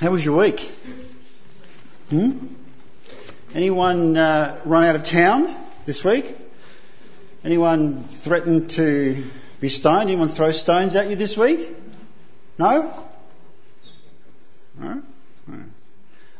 How 0.00 0.10
was 0.10 0.22
your 0.22 0.36
week? 0.36 0.60
Hmm? 2.10 2.48
Anyone 3.54 4.14
uh, 4.18 4.60
run 4.66 4.84
out 4.84 4.94
of 4.94 5.04
town 5.04 5.56
this 5.86 6.04
week? 6.04 6.36
Anyone 7.42 8.04
threatened 8.04 8.68
to 8.72 9.24
be 9.58 9.70
stoned? 9.70 10.02
Anyone 10.02 10.28
throw 10.28 10.52
stones 10.52 10.94
at 10.96 11.08
you 11.08 11.16
this 11.16 11.38
week? 11.38 11.74
No? 12.58 13.06
No? 14.78 15.02
no. 15.46 15.64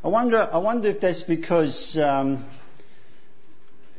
I 0.04 0.08
wonder, 0.08 0.50
I 0.52 0.58
wonder 0.58 0.88
if 0.90 1.00
that's 1.00 1.22
because 1.22 1.96
um, 1.96 2.44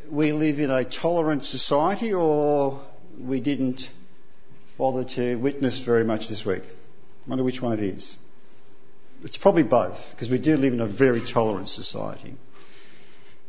we 0.07 0.33
live 0.33 0.59
in 0.59 0.69
a 0.69 0.83
tolerant 0.83 1.43
society 1.43 2.13
or 2.13 2.79
we 3.19 3.39
didn't 3.39 3.89
bother 4.77 5.03
to 5.03 5.35
witness 5.39 5.79
very 5.79 6.03
much 6.03 6.27
this 6.27 6.45
week. 6.45 6.61
I 6.61 7.29
wonder 7.29 7.43
which 7.43 7.59
one 7.59 7.73
it 7.73 7.83
is. 7.83 8.15
It's 9.23 9.37
probably 9.37 9.63
both, 9.63 10.11
because 10.11 10.29
we 10.29 10.37
do 10.37 10.57
live 10.57 10.73
in 10.73 10.81
a 10.81 10.85
very 10.85 11.21
tolerant 11.21 11.69
society. 11.69 12.35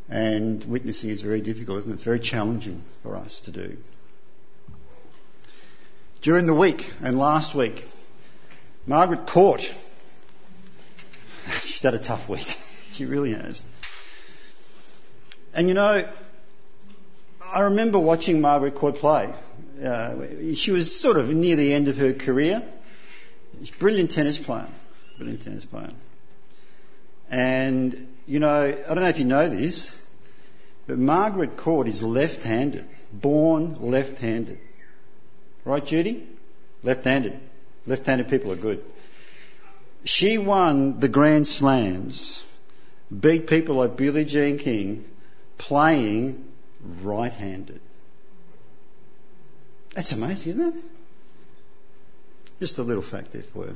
And 0.09 0.65
witnessing 0.65 1.11
is 1.11 1.21
very 1.21 1.43
difficult, 1.43 1.81
isn't 1.81 1.91
it? 1.91 1.95
It's 1.95 2.03
very 2.03 2.21
challenging 2.21 2.83
for 3.03 3.17
us 3.17 3.41
to 3.41 3.51
do. 3.51 3.77
During 6.23 6.47
the 6.47 6.55
week 6.55 6.91
and 7.03 7.19
last 7.19 7.55
week, 7.55 7.85
Margaret 8.87 9.27
Court, 9.27 9.61
she's 11.61 11.83
had 11.83 11.95
a 11.95 11.99
tough 11.99 12.29
week. 12.29 12.57
she 12.93 13.05
really 13.05 13.35
has. 13.35 13.63
And 15.55 15.69
you 15.69 15.75
know, 15.75 16.09
I 17.55 17.61
remember 17.61 17.99
watching 17.99 18.41
Margaret 18.41 18.75
Court 18.75 18.97
play. 18.97 19.33
Uh, 19.85 20.55
she 20.55 20.71
was 20.71 20.99
sort 20.99 21.19
of 21.19 21.33
near 21.35 21.57
the 21.57 21.75
end 21.75 21.89
of 21.89 21.99
her 21.99 22.15
career. 22.15 22.63
She's 23.59 23.71
a 23.71 23.79
brilliant 23.79 24.11
tennis 24.11 24.39
player. 24.39 24.69
Brilliant 25.19 25.43
tennis 25.43 25.67
player. 25.67 25.91
And, 27.31 28.17
you 28.27 28.39
know, 28.39 28.63
I 28.63 28.95
don't 28.95 29.03
know 29.03 29.09
if 29.09 29.19
you 29.19 29.25
know 29.25 29.49
this, 29.49 29.95
but 30.87 30.99
Margaret 30.99 31.57
Court 31.57 31.89
is 31.89 32.03
left-handed. 32.03 32.87
Born 33.13 33.75
left-handed. 33.75 34.59
Right, 35.65 35.85
Judy? 35.85 36.27
Left-handed. 36.83 37.39
Left-handed 37.87 38.29
people 38.29 38.53
are 38.53 38.57
good. 38.57 38.83
She 40.05 40.39
won 40.39 41.01
the 41.01 41.09
Grand 41.09 41.49
Slams, 41.49 42.45
beat 43.11 43.49
people 43.49 43.75
like 43.75 43.97
Billie 43.97 44.25
Jean 44.25 44.59
King, 44.59 45.05
playing 45.59 46.45
right-handed. 47.03 47.81
That's 49.95 50.13
amazing, 50.13 50.53
isn't 50.53 50.77
it? 50.77 50.83
Just 52.61 52.79
a 52.79 52.83
little 52.83 53.03
fact 53.03 53.33
there 53.33 53.43
for 53.43 53.67
you. 53.67 53.75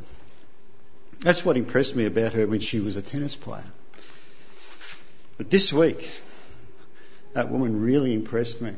That's 1.22 1.44
what 1.44 1.56
impressed 1.56 1.94
me 1.94 2.06
about 2.06 2.32
her 2.32 2.46
when 2.46 2.60
she 2.60 2.80
was 2.80 2.96
a 2.96 3.02
tennis 3.02 3.36
player. 3.36 3.64
But 5.38 5.50
this 5.50 5.72
week, 5.72 6.10
that 7.32 7.48
woman 7.48 7.80
really 7.80 8.12
impressed 8.12 8.60
me. 8.60 8.74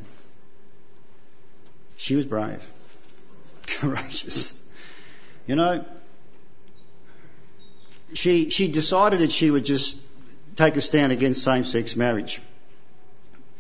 She 1.97 2.17
was 2.17 2.27
brave, 2.27 2.63
courageous. 3.67 4.61
You 5.47 5.57
know, 5.57 5.85
she, 8.13 8.51
she 8.51 8.71
decided 8.71 9.21
that 9.21 9.33
she 9.33 9.51
would 9.51 9.65
just 9.65 10.01
take 10.57 10.77
a 10.77 10.81
stand 10.81 11.13
against 11.13 11.43
same-sex 11.43 11.97
marriage. 11.97 12.43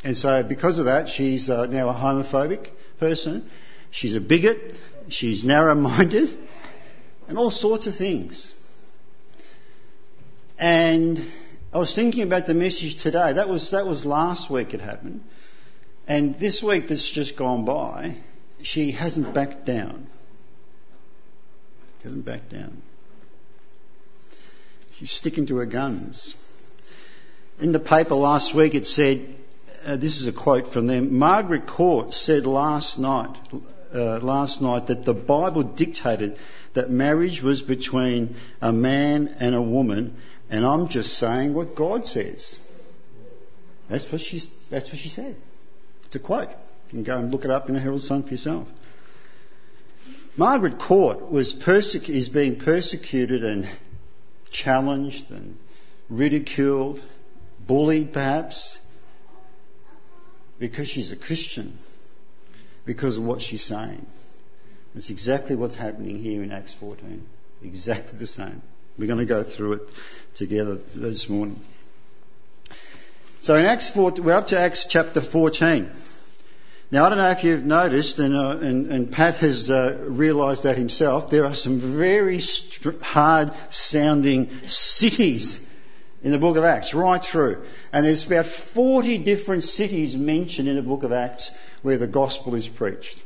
And 0.04 0.16
so 0.16 0.42
because 0.42 0.78
of 0.78 0.84
that, 0.84 1.08
she's 1.08 1.48
uh, 1.48 1.66
now 1.66 1.88
a 1.88 1.94
homophobic 1.94 2.68
person. 2.98 3.48
She's 3.90 4.14
a 4.14 4.20
bigot. 4.20 4.78
She's 5.08 5.44
narrow-minded 5.44 6.36
and 7.28 7.38
all 7.38 7.50
sorts 7.50 7.86
of 7.86 7.94
things. 7.94 8.53
And 10.58 11.20
I 11.72 11.78
was 11.78 11.94
thinking 11.94 12.22
about 12.22 12.46
the 12.46 12.54
message 12.54 12.96
today. 12.96 13.32
That 13.32 13.48
was, 13.48 13.70
that 13.70 13.86
was 13.86 14.06
last 14.06 14.50
week 14.50 14.74
it 14.74 14.80
happened. 14.80 15.22
And 16.06 16.34
this 16.36 16.62
week 16.62 16.88
that's 16.88 17.10
just 17.10 17.36
gone 17.36 17.64
by, 17.64 18.16
she 18.62 18.92
hasn't 18.92 19.34
backed 19.34 19.64
down. 19.64 20.06
Hasn't 22.02 22.24
backed 22.24 22.50
down. 22.50 22.82
She's 24.94 25.10
sticking 25.10 25.46
to 25.46 25.56
her 25.56 25.66
guns. 25.66 26.36
In 27.60 27.72
the 27.72 27.80
paper 27.80 28.14
last 28.14 28.54
week 28.54 28.74
it 28.74 28.86
said, 28.86 29.34
uh, 29.86 29.96
this 29.96 30.20
is 30.20 30.26
a 30.26 30.32
quote 30.32 30.68
from 30.68 30.86
them, 30.86 31.18
Margaret 31.18 31.66
Court 31.66 32.12
said 32.12 32.46
last 32.46 32.98
night, 32.98 33.34
uh, 33.94 34.18
last 34.18 34.62
night 34.62 34.86
that 34.88 35.04
the 35.04 35.14
Bible 35.14 35.62
dictated 35.62 36.38
that 36.74 36.90
marriage 36.90 37.42
was 37.42 37.62
between 37.62 38.36
a 38.60 38.72
man 38.72 39.36
and 39.40 39.54
a 39.54 39.62
woman, 39.62 40.16
and 40.50 40.64
I'm 40.64 40.88
just 40.88 41.18
saying 41.18 41.54
what 41.54 41.74
God 41.74 42.06
says. 42.06 42.60
That's 43.88 44.10
what 44.10 44.20
she, 44.20 44.40
that's 44.70 44.90
what 44.90 44.98
she 44.98 45.08
said. 45.08 45.36
It's 46.04 46.16
a 46.16 46.18
quote. 46.18 46.48
You 46.48 46.90
can 46.90 47.02
go 47.04 47.18
and 47.18 47.30
look 47.30 47.44
it 47.44 47.50
up 47.50 47.68
in 47.68 47.74
the 47.74 47.80
Herald 47.80 48.02
Sun 48.02 48.24
for 48.24 48.30
yourself. 48.30 48.68
Margaret 50.36 50.78
Court 50.78 51.30
was 51.30 51.54
persec- 51.54 52.08
is 52.08 52.28
being 52.28 52.56
persecuted 52.56 53.44
and 53.44 53.68
challenged 54.50 55.30
and 55.30 55.56
ridiculed, 56.08 57.04
bullied 57.66 58.12
perhaps, 58.12 58.80
because 60.58 60.88
she's 60.88 61.12
a 61.12 61.16
Christian, 61.16 61.78
because 62.84 63.16
of 63.16 63.24
what 63.24 63.42
she's 63.42 63.62
saying. 63.62 64.06
That's 64.94 65.10
exactly 65.10 65.56
what's 65.56 65.74
happening 65.74 66.18
here 66.18 66.42
in 66.42 66.52
Acts 66.52 66.74
14. 66.74 67.26
Exactly 67.64 68.18
the 68.18 68.26
same. 68.26 68.62
We're 68.96 69.08
going 69.08 69.18
to 69.18 69.24
go 69.24 69.42
through 69.42 69.74
it 69.74 69.88
together 70.34 70.76
this 70.94 71.28
morning. 71.28 71.58
So 73.40 73.56
in 73.56 73.66
Acts 73.66 73.88
4, 73.88 74.12
we're 74.18 74.34
up 74.34 74.48
to 74.48 74.58
Acts 74.58 74.86
chapter 74.86 75.20
14. 75.20 75.90
Now 76.90 77.04
I 77.04 77.08
don't 77.08 77.18
know 77.18 77.30
if 77.30 77.42
you've 77.42 77.66
noticed, 77.66 78.20
and, 78.20 78.36
uh, 78.36 78.58
and, 78.58 78.86
and 78.86 79.10
Pat 79.10 79.36
has 79.38 79.68
uh, 79.68 80.04
realised 80.06 80.62
that 80.62 80.78
himself, 80.78 81.28
there 81.28 81.44
are 81.44 81.54
some 81.54 81.78
very 81.80 82.40
hard 83.02 83.52
sounding 83.70 84.48
cities 84.68 85.66
in 86.22 86.30
the 86.30 86.38
book 86.38 86.56
of 86.56 86.64
Acts, 86.64 86.94
right 86.94 87.22
through. 87.22 87.64
And 87.92 88.06
there's 88.06 88.26
about 88.26 88.46
40 88.46 89.18
different 89.18 89.64
cities 89.64 90.16
mentioned 90.16 90.68
in 90.68 90.76
the 90.76 90.82
book 90.82 91.02
of 91.02 91.12
Acts 91.12 91.50
where 91.82 91.98
the 91.98 92.06
gospel 92.06 92.54
is 92.54 92.68
preached. 92.68 93.22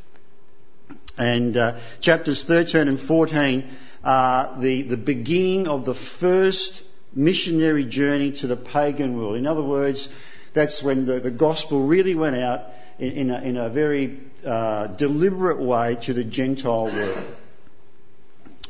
And 1.18 1.56
uh, 1.56 1.76
chapters 2.00 2.44
13 2.44 2.88
and 2.88 3.00
14 3.00 3.68
are 4.04 4.56
the, 4.58 4.82
the 4.82 4.96
beginning 4.96 5.68
of 5.68 5.84
the 5.84 5.94
first 5.94 6.82
missionary 7.14 7.84
journey 7.84 8.32
to 8.32 8.46
the 8.46 8.56
pagan 8.56 9.16
world. 9.16 9.36
In 9.36 9.46
other 9.46 9.62
words, 9.62 10.12
that's 10.52 10.82
when 10.82 11.06
the, 11.06 11.20
the 11.20 11.30
gospel 11.30 11.82
really 11.82 12.14
went 12.14 12.36
out 12.36 12.64
in, 12.98 13.12
in, 13.12 13.30
a, 13.30 13.40
in 13.40 13.56
a, 13.56 13.68
very 13.68 14.18
uh, 14.46 14.86
deliberate 14.88 15.58
way 15.58 15.96
to 16.02 16.12
the 16.12 16.24
Gentile 16.24 16.86
world. 16.86 17.24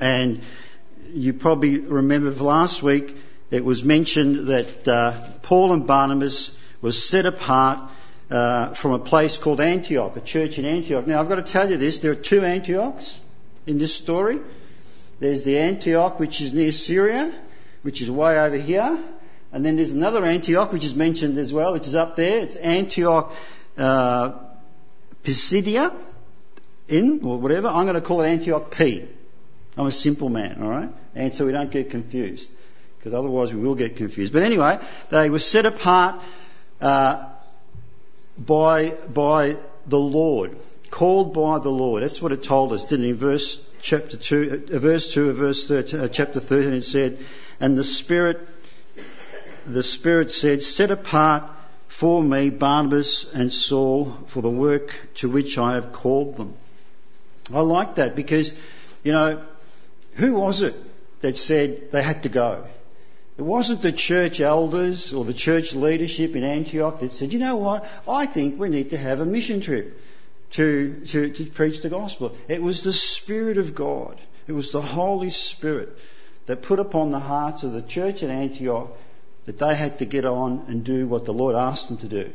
And 0.00 0.40
you 1.12 1.32
probably 1.32 1.78
remember 1.78 2.30
last 2.30 2.82
week 2.82 3.16
it 3.50 3.64
was 3.64 3.82
mentioned 3.84 4.48
that 4.48 4.86
uh, 4.88 5.12
Paul 5.42 5.72
and 5.72 5.86
Barnabas 5.86 6.58
were 6.82 6.92
set 6.92 7.26
apart 7.26 7.90
uh, 8.30 8.68
from 8.74 8.92
a 8.92 8.98
place 8.98 9.38
called 9.38 9.60
Antioch, 9.60 10.16
a 10.16 10.20
church 10.20 10.58
in 10.58 10.64
Antioch. 10.64 11.06
Now, 11.06 11.20
I've 11.20 11.28
got 11.28 11.36
to 11.36 11.52
tell 11.52 11.70
you 11.70 11.76
this 11.76 12.00
there 12.00 12.12
are 12.12 12.16
two 12.16 12.44
Antiochs 12.44 13.18
in 13.66 13.78
this 13.78 13.94
story. 13.94 14.38
There's 15.20 15.44
the 15.44 15.58
Antioch, 15.58 16.20
which 16.20 16.40
is 16.40 16.52
near 16.52 16.72
Syria, 16.72 17.32
which 17.82 18.02
is 18.02 18.10
way 18.10 18.38
over 18.38 18.56
here. 18.56 18.98
And 19.52 19.64
then 19.64 19.76
there's 19.76 19.92
another 19.92 20.24
Antioch, 20.24 20.72
which 20.72 20.84
is 20.84 20.94
mentioned 20.94 21.38
as 21.38 21.52
well, 21.52 21.72
which 21.72 21.86
is 21.86 21.94
up 21.94 22.16
there. 22.16 22.40
It's 22.40 22.56
Antioch 22.56 23.32
uh, 23.76 24.32
Pisidia, 25.24 25.94
in, 26.88 27.20
or 27.24 27.38
whatever. 27.38 27.68
I'm 27.68 27.84
going 27.84 27.94
to 27.94 28.00
call 28.00 28.22
it 28.22 28.28
Antioch 28.28 28.70
P. 28.76 29.06
I'm 29.76 29.86
a 29.86 29.92
simple 29.92 30.28
man, 30.28 30.62
alright? 30.62 30.90
And 31.14 31.32
so 31.32 31.46
we 31.46 31.52
don't 31.52 31.70
get 31.70 31.90
confused. 31.90 32.50
Because 32.98 33.14
otherwise 33.14 33.54
we 33.54 33.60
will 33.60 33.74
get 33.74 33.96
confused. 33.96 34.32
But 34.32 34.42
anyway, 34.42 34.78
they 35.10 35.30
were 35.30 35.38
set 35.38 35.66
apart 35.66 36.22
uh, 36.80 37.28
by, 38.38 38.90
by 38.90 39.56
the 39.86 39.98
Lord, 39.98 40.56
called 40.90 41.34
by 41.34 41.58
the 41.58 41.70
Lord. 41.70 42.02
That's 42.02 42.22
what 42.22 42.32
it 42.32 42.42
told 42.42 42.72
us, 42.72 42.84
didn't 42.84 43.06
it? 43.06 43.10
In 43.10 43.16
verse 43.16 43.64
chapter 43.80 44.16
2, 44.16 44.68
uh, 44.72 44.78
verse 44.78 45.12
2 45.12 45.30
of 45.30 45.36
verse 45.36 45.66
13, 45.66 46.00
uh, 46.00 46.08
chapter 46.08 46.40
13 46.40 46.72
it 46.72 46.82
said, 46.82 47.18
and 47.60 47.76
the 47.76 47.84
Spirit, 47.84 48.46
the 49.66 49.82
Spirit 49.82 50.30
said, 50.30 50.62
set 50.62 50.90
apart 50.90 51.44
for 51.88 52.22
me 52.22 52.50
Barnabas 52.50 53.32
and 53.32 53.52
Saul 53.52 54.16
for 54.26 54.40
the 54.40 54.50
work 54.50 54.94
to 55.16 55.28
which 55.28 55.58
I 55.58 55.74
have 55.74 55.92
called 55.92 56.36
them. 56.36 56.54
I 57.52 57.60
like 57.60 57.96
that 57.96 58.14
because, 58.14 58.52
you 59.02 59.12
know, 59.12 59.42
who 60.14 60.34
was 60.34 60.62
it 60.62 60.76
that 61.22 61.36
said 61.36 61.90
they 61.90 62.02
had 62.02 62.22
to 62.24 62.28
go? 62.28 62.66
It 63.38 63.42
wasn't 63.42 63.82
the 63.82 63.92
church 63.92 64.40
elders 64.40 65.12
or 65.12 65.24
the 65.24 65.32
church 65.32 65.72
leadership 65.72 66.34
in 66.34 66.42
Antioch 66.42 66.98
that 66.98 67.12
said, 67.12 67.32
you 67.32 67.38
know 67.38 67.54
what, 67.54 67.88
I 68.08 68.26
think 68.26 68.58
we 68.58 68.68
need 68.68 68.90
to 68.90 68.96
have 68.96 69.20
a 69.20 69.26
mission 69.26 69.60
trip 69.60 69.96
to, 70.52 71.00
to, 71.06 71.30
to 71.30 71.44
preach 71.46 71.80
the 71.80 71.88
gospel. 71.88 72.36
It 72.48 72.60
was 72.60 72.82
the 72.82 72.92
Spirit 72.92 73.56
of 73.56 73.76
God. 73.76 74.20
It 74.48 74.52
was 74.52 74.72
the 74.72 74.82
Holy 74.82 75.30
Spirit 75.30 75.96
that 76.46 76.62
put 76.62 76.80
upon 76.80 77.12
the 77.12 77.20
hearts 77.20 77.62
of 77.62 77.72
the 77.72 77.82
church 77.82 78.24
at 78.24 78.30
Antioch 78.30 78.90
that 79.44 79.58
they 79.58 79.74
had 79.76 80.00
to 80.00 80.04
get 80.04 80.24
on 80.24 80.64
and 80.66 80.82
do 80.82 81.06
what 81.06 81.24
the 81.24 81.32
Lord 81.32 81.54
asked 81.54 81.88
them 81.88 81.98
to 81.98 82.08
do 82.08 82.32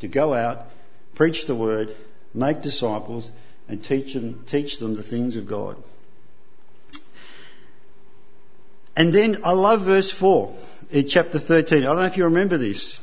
to 0.00 0.08
go 0.08 0.34
out, 0.34 0.66
preach 1.14 1.46
the 1.46 1.54
word, 1.54 1.94
make 2.34 2.60
disciples, 2.60 3.30
and 3.68 3.84
teach 3.84 4.14
them, 4.14 4.44
teach 4.46 4.78
them 4.78 4.96
the 4.96 5.02
things 5.02 5.36
of 5.36 5.46
God. 5.46 5.76
And 8.96 9.12
then 9.12 9.40
I 9.44 9.52
love 9.52 9.82
verse 9.82 10.10
4 10.10 10.54
in 10.90 11.08
chapter 11.08 11.38
13. 11.38 11.78
I 11.78 11.86
don't 11.86 11.96
know 11.96 12.02
if 12.04 12.16
you 12.16 12.24
remember 12.24 12.56
this. 12.56 13.00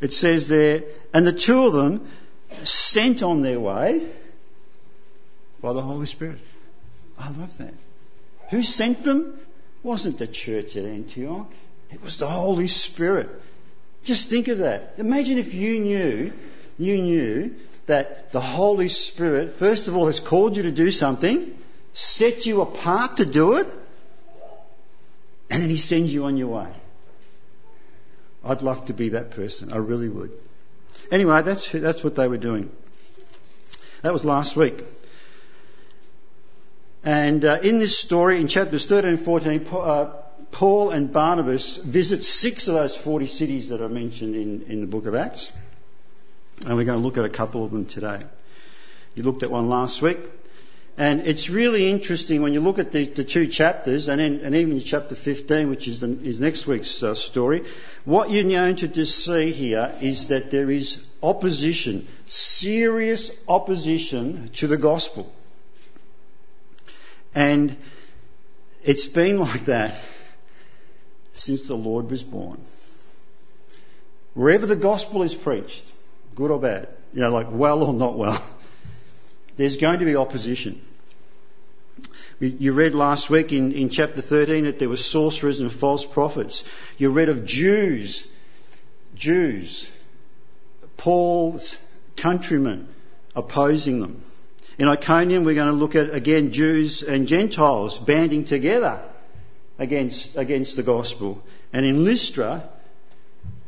It 0.00 0.12
says 0.12 0.48
there, 0.48 0.84
and 1.12 1.26
the 1.26 1.32
two 1.32 1.66
of 1.66 1.72
them 1.72 2.08
sent 2.62 3.22
on 3.22 3.42
their 3.42 3.58
way 3.58 4.06
by 5.60 5.72
the 5.72 5.82
Holy 5.82 6.06
Spirit. 6.06 6.38
I 7.18 7.28
love 7.28 7.56
that. 7.58 7.74
Who 8.50 8.62
sent 8.62 9.02
them? 9.02 9.38
It 9.38 9.86
wasn't 9.86 10.18
the 10.18 10.26
church 10.26 10.76
at 10.76 10.84
Antioch. 10.84 11.50
It 11.90 12.02
was 12.02 12.18
the 12.18 12.26
Holy 12.26 12.68
Spirit. 12.68 13.30
Just 14.04 14.28
think 14.28 14.48
of 14.48 14.58
that. 14.58 14.94
Imagine 14.98 15.38
if 15.38 15.54
you 15.54 15.80
knew, 15.80 16.32
you 16.78 16.98
knew 16.98 17.56
that 17.86 18.32
the 18.32 18.40
Holy 18.40 18.88
Spirit, 18.88 19.54
first 19.54 19.88
of 19.88 19.96
all, 19.96 20.06
has 20.06 20.20
called 20.20 20.56
you 20.56 20.64
to 20.64 20.72
do 20.72 20.90
something, 20.90 21.56
set 21.94 22.46
you 22.46 22.60
apart 22.60 23.16
to 23.16 23.24
do 23.24 23.54
it, 23.54 23.66
and 25.50 25.62
then 25.62 25.70
He 25.70 25.76
sends 25.76 26.12
you 26.12 26.24
on 26.24 26.36
your 26.36 26.48
way. 26.48 26.72
I'd 28.44 28.62
love 28.62 28.86
to 28.86 28.92
be 28.92 29.10
that 29.10 29.32
person. 29.32 29.72
I 29.72 29.76
really 29.76 30.08
would. 30.08 30.32
Anyway, 31.10 31.42
that's, 31.42 31.70
that's 31.70 32.02
what 32.04 32.14
they 32.14 32.28
were 32.28 32.38
doing. 32.38 32.70
That 34.02 34.12
was 34.12 34.24
last 34.24 34.56
week. 34.56 34.82
And 37.04 37.44
uh, 37.44 37.58
in 37.62 37.78
this 37.78 37.96
story, 37.96 38.40
in 38.40 38.48
chapters 38.48 38.86
13 38.86 39.10
and 39.10 39.20
14, 39.20 39.66
uh, 39.72 40.12
Paul 40.50 40.90
and 40.90 41.12
Barnabas 41.12 41.76
visit 41.76 42.24
six 42.24 42.68
of 42.68 42.74
those 42.74 42.96
40 42.96 43.26
cities 43.26 43.68
that 43.68 43.80
are 43.80 43.88
mentioned 43.88 44.34
in, 44.34 44.62
in 44.62 44.80
the 44.80 44.86
book 44.86 45.06
of 45.06 45.14
Acts. 45.14 45.52
And 46.66 46.76
we're 46.76 46.84
going 46.84 46.98
to 46.98 47.04
look 47.04 47.18
at 47.18 47.24
a 47.24 47.28
couple 47.28 47.64
of 47.64 47.70
them 47.70 47.86
today. 47.86 48.22
You 49.14 49.22
looked 49.22 49.42
at 49.42 49.50
one 49.50 49.68
last 49.68 50.02
week. 50.02 50.18
And 50.98 51.26
it's 51.26 51.50
really 51.50 51.90
interesting 51.90 52.40
when 52.40 52.54
you 52.54 52.60
look 52.60 52.78
at 52.78 52.90
the, 52.90 53.04
the 53.04 53.24
two 53.24 53.46
chapters, 53.48 54.08
and, 54.08 54.18
then, 54.18 54.40
and 54.42 54.54
even 54.54 54.80
chapter 54.80 55.14
15, 55.14 55.68
which 55.68 55.88
is, 55.88 56.00
the, 56.00 56.08
is 56.22 56.40
next 56.40 56.66
week's 56.66 57.02
uh, 57.02 57.14
story. 57.14 57.64
What 58.06 58.30
you're 58.30 58.44
going 58.44 58.76
to 58.76 58.88
just 58.88 59.22
see 59.22 59.52
here 59.52 59.92
is 60.00 60.28
that 60.28 60.50
there 60.50 60.70
is 60.70 61.06
opposition, 61.22 62.08
serious 62.26 63.30
opposition 63.46 64.48
to 64.54 64.66
the 64.66 64.78
gospel. 64.78 65.30
And 67.34 67.76
it's 68.82 69.06
been 69.06 69.38
like 69.48 69.66
that 69.66 70.00
since 71.34 71.64
the 71.64 71.76
Lord 71.76 72.10
was 72.10 72.22
born. 72.22 72.58
Wherever 74.32 74.64
the 74.64 74.76
gospel 74.76 75.22
is 75.22 75.34
preached, 75.34 75.84
good 76.34 76.50
or 76.50 76.58
bad, 76.58 76.88
you 77.12 77.20
know, 77.20 77.30
like 77.30 77.48
well 77.50 77.82
or 77.82 77.92
not 77.92 78.16
well, 78.16 78.42
there's 79.56 79.76
going 79.76 80.00
to 80.00 80.04
be 80.04 80.16
opposition. 80.16 80.80
You 82.38 82.72
read 82.74 82.94
last 82.94 83.30
week 83.30 83.52
in, 83.52 83.72
in 83.72 83.88
chapter 83.88 84.20
13 84.20 84.64
that 84.64 84.78
there 84.78 84.90
were 84.90 84.98
sorcerers 84.98 85.60
and 85.60 85.72
false 85.72 86.04
prophets. 86.04 86.64
You 86.98 87.08
read 87.10 87.30
of 87.30 87.46
Jews, 87.46 88.28
Jews, 89.14 89.90
Paul's 90.98 91.78
countrymen 92.16 92.88
opposing 93.34 94.00
them. 94.00 94.20
In 94.78 94.88
Iconium, 94.88 95.44
we're 95.44 95.54
going 95.54 95.68
to 95.68 95.72
look 95.72 95.94
at 95.94 96.12
again 96.12 96.52
Jews 96.52 97.02
and 97.02 97.26
Gentiles 97.26 97.98
banding 97.98 98.44
together 98.44 99.02
against, 99.78 100.36
against 100.36 100.76
the 100.76 100.82
gospel. 100.82 101.42
And 101.72 101.86
in 101.86 102.04
Lystra, 102.04 102.68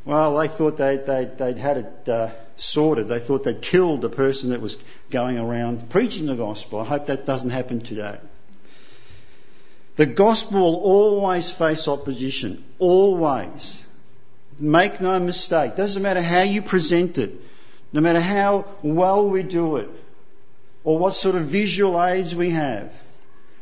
well, 0.05 0.37
they 0.37 0.49
thought 0.49 0.77
they'd, 0.77 1.07
they'd, 1.07 1.39
they'd 1.39 1.57
had 1.57 1.77
it 1.79 2.09
uh, 2.09 2.31
sorted. 2.61 3.09
They 3.09 3.19
thought 3.19 3.45
they'd 3.45 3.63
killed 3.63 4.03
the 4.03 4.09
person 4.09 4.51
that 4.51 4.61
was 4.61 4.79
going 5.11 5.39
around 5.39 5.91
preaching 5.91 6.27
the 6.27 6.37
gospel. 6.37 6.81
I 6.81 6.85
hope 6.85 7.07
that 7.07 7.27
doesn't 7.27 7.51
happen 7.51 7.81
today. 7.81 8.19
The 9.97 10.07
gospel 10.07 10.61
will 10.61 10.77
always 10.77 11.51
face 11.51 11.89
opposition. 11.89 12.63
Always. 12.79 13.85
Make 14.61 15.01
no 15.01 15.19
mistake. 15.19 15.77
Doesn't 15.77 16.03
matter 16.03 16.23
how 16.23 16.43
you 16.43 16.63
present 16.63 17.19
it. 17.19 17.33
No 17.93 18.01
matter 18.01 18.21
how 18.21 18.67
well 18.83 19.29
we 19.29 19.43
do 19.43 19.77
it. 19.79 19.89
Or 20.85 20.99
what 20.99 21.15
sort 21.15 21.35
of 21.35 21.43
visual 21.43 22.01
aids 22.03 22.35
we 22.35 22.51
have. 22.51 22.93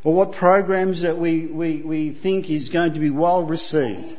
Or 0.04 0.12
what 0.12 0.32
programs 0.32 1.02
that 1.02 1.16
we, 1.16 1.46
we, 1.46 1.78
we 1.78 2.10
think 2.10 2.50
is 2.50 2.69
going 2.69 2.94
to 2.94 3.00
be 3.00 3.10
well 3.10 3.44
received. 3.44 4.14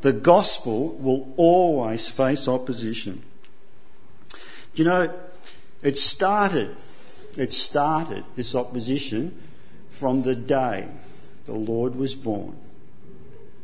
The 0.00 0.12
gospel 0.12 0.88
will 0.88 1.34
always 1.36 2.08
face 2.08 2.48
opposition. 2.48 3.22
You 4.78 4.84
know, 4.84 5.12
it 5.82 5.98
started, 5.98 6.76
it 7.36 7.52
started, 7.52 8.24
this 8.36 8.54
opposition, 8.54 9.36
from 9.90 10.22
the 10.22 10.36
day 10.36 10.86
the 11.46 11.54
Lord 11.54 11.96
was 11.96 12.14
born. 12.14 12.56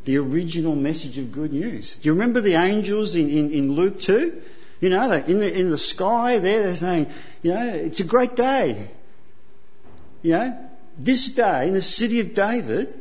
The 0.05 0.19
original 0.19 0.75
message 0.75 1.17
of 1.19 1.31
good 1.31 1.53
news. 1.53 1.99
Do 1.99 2.09
you 2.09 2.15
remember 2.15 2.41
the 2.41 2.55
angels 2.55 3.15
in, 3.15 3.31
in, 3.31 3.51
in 3.53 3.73
Luke 3.73 4.01
2? 4.01 4.43
You 4.81 4.91
know, 4.91 5.13
in 5.13 5.39
the, 5.39 5.59
in 5.59 5.71
the 5.71 5.79
sky 5.79 6.39
there, 6.39 6.65
they're 6.65 6.77
saying, 6.77 7.07
you 7.43 7.55
know, 7.55 7.75
it's 7.75 8.01
a 8.01 8.05
great 8.05 8.35
day. 8.35 8.89
You 10.23 10.33
know, 10.33 10.69
this 10.99 11.35
day 11.35 11.69
in 11.69 11.75
the 11.75 11.81
city 11.81 12.21
of 12.21 12.35
David, 12.35 12.93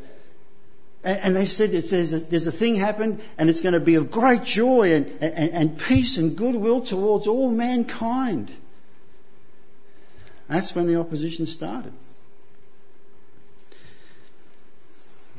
and, 1.04 1.36
they 1.36 1.46
said 1.46 1.72
there's 1.72 2.14
a, 2.14 2.20
there's 2.20 2.48
a 2.48 2.52
thing 2.52 2.76
happened 2.76 3.22
and 3.38 3.50
it's 3.50 3.62
going 3.62 3.74
to 3.74 3.80
be 3.80 3.96
of 3.96 4.12
great 4.12 4.44
joy 4.44 4.94
and, 4.94 5.08
and, 5.22 5.52
and 5.52 5.80
peace 5.80 6.18
and 6.18 6.38
goodwill 6.38 6.82
towards 6.82 7.28
all 7.28 7.52
mankind. 7.52 8.52
That's 10.48 10.76
when 10.76 10.88
the 10.88 11.00
opposition 11.00 11.46
started. 11.46 11.94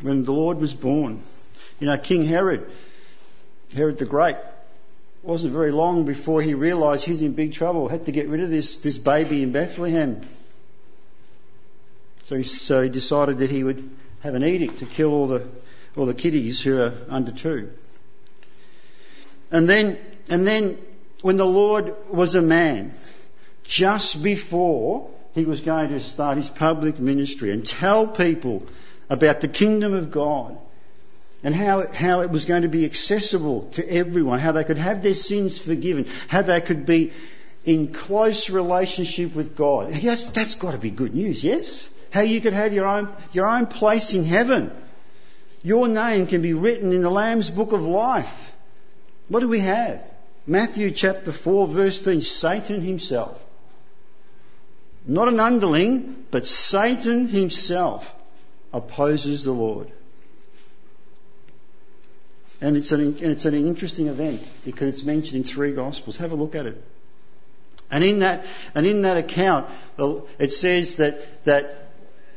when 0.04 0.24
the 0.24 0.32
Lord 0.32 0.58
was 0.58 0.74
born. 0.74 1.20
You 1.80 1.86
know, 1.86 1.96
King 1.96 2.24
Herod, 2.24 2.70
Herod 3.74 3.98
the 3.98 4.04
Great, 4.04 4.36
wasn't 5.22 5.54
very 5.54 5.72
long 5.72 6.04
before 6.04 6.42
he 6.42 6.52
realised 6.52 7.06
he's 7.06 7.22
in 7.22 7.32
big 7.32 7.54
trouble, 7.54 7.88
had 7.88 8.04
to 8.06 8.12
get 8.12 8.28
rid 8.28 8.42
of 8.42 8.50
this, 8.50 8.76
this 8.76 8.98
baby 8.98 9.42
in 9.42 9.52
Bethlehem. 9.52 10.20
So 12.24 12.36
he, 12.36 12.42
so 12.42 12.82
he 12.82 12.90
decided 12.90 13.38
that 13.38 13.50
he 13.50 13.64
would 13.64 13.90
have 14.24 14.34
an 14.34 14.42
edict 14.42 14.78
to 14.78 14.86
kill 14.86 15.12
all 15.12 15.26
the, 15.26 15.46
all 15.98 16.06
the 16.06 16.14
kiddies 16.14 16.58
who 16.62 16.80
are 16.80 16.94
under 17.10 17.30
two. 17.30 17.70
And 19.50 19.68
then, 19.68 19.98
and 20.30 20.46
then 20.46 20.78
when 21.20 21.36
the 21.36 21.44
Lord 21.44 21.94
was 22.08 22.34
a 22.34 22.40
man, 22.40 22.94
just 23.64 24.22
before 24.22 25.10
he 25.34 25.44
was 25.44 25.60
going 25.60 25.90
to 25.90 26.00
start 26.00 26.38
his 26.38 26.48
public 26.48 26.98
ministry 26.98 27.50
and 27.52 27.66
tell 27.66 28.06
people 28.06 28.66
about 29.10 29.42
the 29.42 29.48
kingdom 29.48 29.92
of 29.92 30.10
God 30.10 30.56
and 31.42 31.54
how, 31.54 31.86
how 31.86 32.22
it 32.22 32.30
was 32.30 32.46
going 32.46 32.62
to 32.62 32.68
be 32.68 32.86
accessible 32.86 33.68
to 33.72 33.86
everyone, 33.86 34.38
how 34.38 34.52
they 34.52 34.64
could 34.64 34.78
have 34.78 35.02
their 35.02 35.12
sins 35.12 35.58
forgiven, 35.58 36.08
how 36.28 36.40
they 36.40 36.62
could 36.62 36.86
be 36.86 37.12
in 37.66 37.92
close 37.92 38.48
relationship 38.48 39.34
with 39.34 39.54
God. 39.54 39.94
Yes, 39.94 40.30
that's 40.30 40.54
got 40.54 40.72
to 40.72 40.78
be 40.78 40.90
good 40.90 41.14
news, 41.14 41.44
yes? 41.44 41.90
How 42.14 42.20
you 42.20 42.40
could 42.40 42.52
have 42.52 42.72
your 42.72 42.86
own, 42.86 43.08
your 43.32 43.48
own 43.48 43.66
place 43.66 44.14
in 44.14 44.22
heaven. 44.22 44.70
Your 45.64 45.88
name 45.88 46.28
can 46.28 46.42
be 46.42 46.52
written 46.54 46.92
in 46.92 47.02
the 47.02 47.10
Lamb's 47.10 47.50
book 47.50 47.72
of 47.72 47.82
life. 47.82 48.54
What 49.26 49.40
do 49.40 49.48
we 49.48 49.58
have? 49.58 50.12
Matthew 50.46 50.92
chapter 50.92 51.32
4 51.32 51.66
verse 51.66 52.02
13, 52.02 52.20
Satan 52.20 52.82
himself. 52.82 53.42
Not 55.04 55.26
an 55.26 55.40
underling, 55.40 56.24
but 56.30 56.46
Satan 56.46 57.26
himself 57.26 58.14
opposes 58.72 59.42
the 59.42 59.50
Lord. 59.50 59.90
And 62.60 62.76
it's, 62.76 62.92
an, 62.92 63.00
and 63.00 63.24
it's 63.24 63.44
an 63.44 63.54
interesting 63.54 64.06
event 64.06 64.40
because 64.64 64.94
it's 64.94 65.02
mentioned 65.02 65.38
in 65.38 65.42
three 65.42 65.72
Gospels. 65.72 66.18
Have 66.18 66.30
a 66.30 66.36
look 66.36 66.54
at 66.54 66.66
it. 66.66 66.80
And 67.90 68.04
in 68.04 68.20
that, 68.20 68.46
and 68.76 68.86
in 68.86 69.02
that 69.02 69.16
account, 69.16 69.68
it 70.38 70.52
says 70.52 70.96
that, 70.98 71.44
that, 71.44 71.83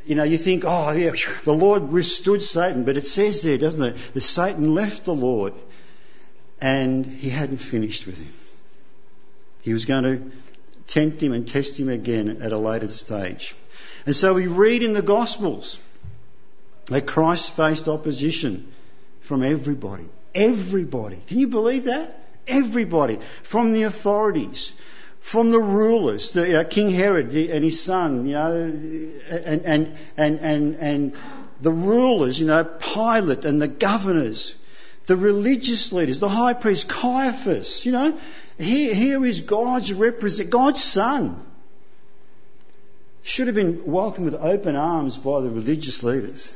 you 0.08 0.16
know, 0.16 0.24
you 0.24 0.38
think, 0.38 0.64
oh 0.66 0.92
yeah, 0.92 1.12
the 1.44 1.54
Lord 1.54 1.92
withstood 1.92 2.42
Satan, 2.42 2.86
but 2.86 2.96
it 2.96 3.06
says 3.06 3.42
there, 3.42 3.58
doesn't 3.58 3.84
it, 3.84 4.14
that 4.14 4.22
Satan 4.22 4.74
left 4.74 5.04
the 5.04 5.14
Lord 5.14 5.54
and 6.62 7.06
he 7.06 7.30
hadn't 7.30 7.58
finished 7.58 8.08
with 8.08 8.18
him. 8.18 8.34
He 9.62 9.74
was 9.74 9.84
going 9.84 10.04
to 10.04 10.32
tempt 10.88 11.22
him 11.22 11.34
and 11.34 11.46
test 11.46 11.78
him 11.78 11.90
again 11.90 12.42
at 12.42 12.54
a 12.54 12.58
later 12.58 12.88
stage. 12.88 13.54
And 14.06 14.16
so 14.16 14.34
we 14.34 14.48
read 14.48 14.82
in 14.82 14.94
the 14.94 15.02
Gospels 15.02 15.78
that 16.86 17.06
Christ 17.06 17.52
faced 17.52 17.90
opposition 17.90 18.72
from 19.20 19.44
everybody. 19.44 20.06
Everybody. 20.34 21.22
Can 21.28 21.40
you 21.40 21.50
believe 21.50 21.84
that? 21.84 22.18
Everybody. 22.48 23.20
From 23.44 23.74
the 23.74 23.84
authorities, 23.84 24.72
from 25.28 25.52
the 25.52 25.60
rulers, 25.60 26.32
the, 26.32 26.62
uh, 26.62 26.64
King 26.64 26.90
Herod 26.90 27.34
and 27.34 27.62
his 27.62 27.84
son, 27.84 28.28
you 28.28 28.32
know, 28.32 28.54
and, 28.54 29.62
and, 29.66 29.98
and, 30.16 30.40
and, 30.40 30.76
and 30.76 31.14
the 31.60 31.72
rulers, 31.74 32.40
you 32.40 32.48
know, 32.48 32.64
Pilate 32.64 33.44
and 33.44 33.62
the 33.62 33.68
governors, 33.68 34.56
the 35.06 35.18
religious 35.18 35.92
leaders, 35.92 36.22
the 36.22 36.30
high 36.30 36.54
priest 36.54 36.88
Caiaphas, 36.88 37.86
you 37.86 37.92
know, 37.92 38.18
here, 38.58 38.94
here 38.94 39.26
is 39.26 39.42
God's 39.42 39.92
represent, 39.92 40.50
God's 40.50 40.82
son. 40.82 41.46
Should 43.22 43.48
have 43.48 43.56
been 43.56 43.86
welcomed 43.86 44.32
with 44.32 44.42
open 44.42 44.78
arms 44.78 45.18
by 45.18 45.42
the 45.42 45.50
religious 45.50 46.04
leaders, 46.04 46.50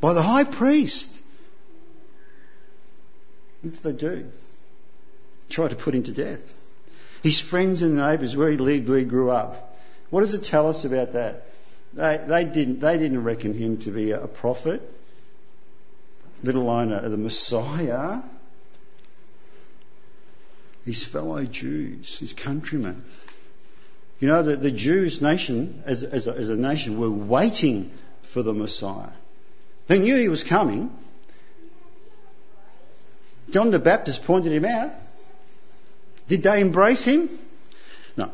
by 0.00 0.14
the 0.14 0.22
high 0.22 0.44
priest. 0.44 1.22
What 3.60 3.74
they 3.74 3.92
do? 3.92 4.30
Try 5.50 5.68
to 5.68 5.76
put 5.76 5.94
him 5.94 6.04
to 6.04 6.12
death. 6.12 6.55
His 7.26 7.40
friends 7.40 7.82
and 7.82 7.96
neighbours, 7.96 8.36
where 8.36 8.52
he 8.52 8.56
lived, 8.56 8.88
where 8.88 9.00
he 9.00 9.04
grew 9.04 9.32
up. 9.32 9.76
What 10.10 10.20
does 10.20 10.34
it 10.34 10.44
tell 10.44 10.68
us 10.68 10.84
about 10.84 11.14
that? 11.14 11.42
They, 11.92 12.24
they, 12.24 12.44
didn't, 12.44 12.78
they 12.78 12.98
didn't 12.98 13.24
reckon 13.24 13.52
him 13.52 13.78
to 13.78 13.90
be 13.90 14.12
a 14.12 14.28
prophet, 14.28 14.80
let 16.44 16.54
alone 16.54 16.90
the 16.90 17.16
Messiah. 17.16 18.20
His 20.84 21.02
fellow 21.02 21.44
Jews, 21.44 22.16
his 22.20 22.32
countrymen. 22.32 23.02
You 24.20 24.28
know, 24.28 24.44
the, 24.44 24.54
the 24.54 24.70
Jewish 24.70 25.20
nation, 25.20 25.82
as, 25.84 26.04
as, 26.04 26.28
a, 26.28 26.32
as 26.32 26.48
a 26.48 26.54
nation, 26.54 26.96
were 26.96 27.10
waiting 27.10 27.90
for 28.22 28.44
the 28.44 28.54
Messiah. 28.54 29.10
They 29.88 29.98
knew 29.98 30.14
he 30.14 30.28
was 30.28 30.44
coming. 30.44 30.96
John 33.50 33.72
the 33.72 33.80
Baptist 33.80 34.22
pointed 34.22 34.52
him 34.52 34.64
out. 34.64 34.92
Did 36.28 36.42
they 36.42 36.60
embrace 36.60 37.04
him? 37.04 37.28
No. 38.16 38.30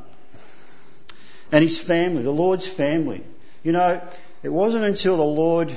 And 1.51 1.63
his 1.63 1.79
family, 1.79 2.23
the 2.23 2.31
Lord's 2.31 2.67
family. 2.67 3.23
You 3.63 3.73
know, 3.73 4.01
it 4.43 4.49
wasn't 4.49 4.85
until 4.85 5.17
the 5.17 5.25
Lord 5.25 5.73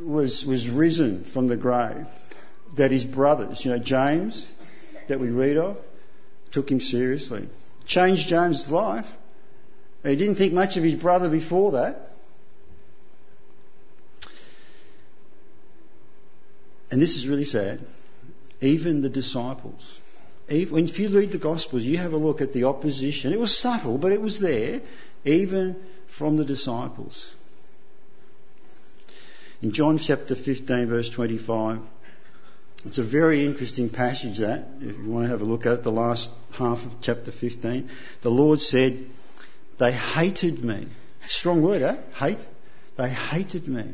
was, 0.00 0.44
was 0.44 0.68
risen 0.68 1.24
from 1.24 1.46
the 1.46 1.56
grave 1.56 2.06
that 2.74 2.90
his 2.90 3.04
brothers, 3.04 3.64
you 3.64 3.70
know, 3.70 3.78
James, 3.78 4.50
that 5.08 5.20
we 5.20 5.28
read 5.28 5.56
of, 5.56 5.78
took 6.50 6.70
him 6.70 6.80
seriously. 6.80 7.48
Changed 7.84 8.28
James' 8.28 8.70
life. 8.70 9.16
He 10.02 10.16
didn't 10.16 10.34
think 10.36 10.52
much 10.52 10.76
of 10.76 10.82
his 10.82 10.94
brother 10.94 11.28
before 11.28 11.72
that. 11.72 12.08
And 16.90 17.00
this 17.00 17.16
is 17.16 17.26
really 17.26 17.44
sad. 17.44 17.80
Even 18.60 19.00
the 19.00 19.08
disciples, 19.08 19.98
even, 20.52 20.84
if 20.84 20.98
you 20.98 21.08
read 21.08 21.32
the 21.32 21.38
Gospels, 21.38 21.82
you 21.82 21.96
have 21.98 22.12
a 22.12 22.18
look 22.18 22.40
at 22.40 22.52
the 22.52 22.64
opposition. 22.64 23.32
It 23.32 23.38
was 23.38 23.56
subtle, 23.56 23.98
but 23.98 24.12
it 24.12 24.20
was 24.20 24.38
there, 24.38 24.80
even 25.24 25.76
from 26.06 26.36
the 26.36 26.44
disciples. 26.44 27.34
In 29.62 29.72
John 29.72 29.98
chapter 29.98 30.34
15, 30.34 30.86
verse 30.86 31.08
25, 31.08 31.80
it's 32.84 32.98
a 32.98 33.02
very 33.02 33.46
interesting 33.46 33.88
passage 33.88 34.38
that, 34.38 34.66
if 34.80 34.98
you 34.98 35.08
want 35.08 35.24
to 35.24 35.30
have 35.30 35.40
a 35.40 35.44
look 35.44 35.66
at 35.66 35.74
it, 35.74 35.82
the 35.84 35.92
last 35.92 36.32
half 36.52 36.84
of 36.84 37.00
chapter 37.00 37.30
15. 37.30 37.88
The 38.22 38.30
Lord 38.30 38.60
said, 38.60 39.06
They 39.78 39.92
hated 39.92 40.64
me. 40.64 40.88
Strong 41.26 41.62
word, 41.62 41.82
eh? 41.82 41.96
Hate. 42.16 42.44
They 42.96 43.08
hated 43.08 43.68
me 43.68 43.84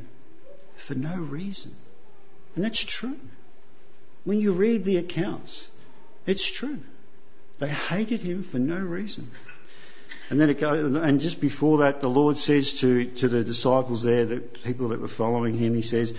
for 0.76 0.94
no 0.94 1.14
reason. 1.16 1.74
And 2.56 2.64
that's 2.64 2.82
true. 2.82 3.16
When 4.24 4.40
you 4.40 4.52
read 4.52 4.84
the 4.84 4.96
accounts, 4.96 5.68
it's 6.28 6.44
true. 6.44 6.78
They 7.58 7.68
hated 7.68 8.20
him 8.20 8.42
for 8.42 8.58
no 8.58 8.76
reason. 8.76 9.30
And 10.30 10.38
then 10.38 10.50
it 10.50 10.60
goes, 10.60 10.94
and 10.94 11.20
just 11.20 11.40
before 11.40 11.78
that, 11.78 12.02
the 12.02 12.10
Lord 12.10 12.36
says 12.36 12.80
to, 12.80 13.06
to 13.06 13.28
the 13.28 13.42
disciples 13.42 14.02
there, 14.02 14.26
the 14.26 14.40
people 14.40 14.88
that 14.88 15.00
were 15.00 15.08
following 15.08 15.54
him, 15.54 15.74
he 15.74 15.82
says, 15.82 16.14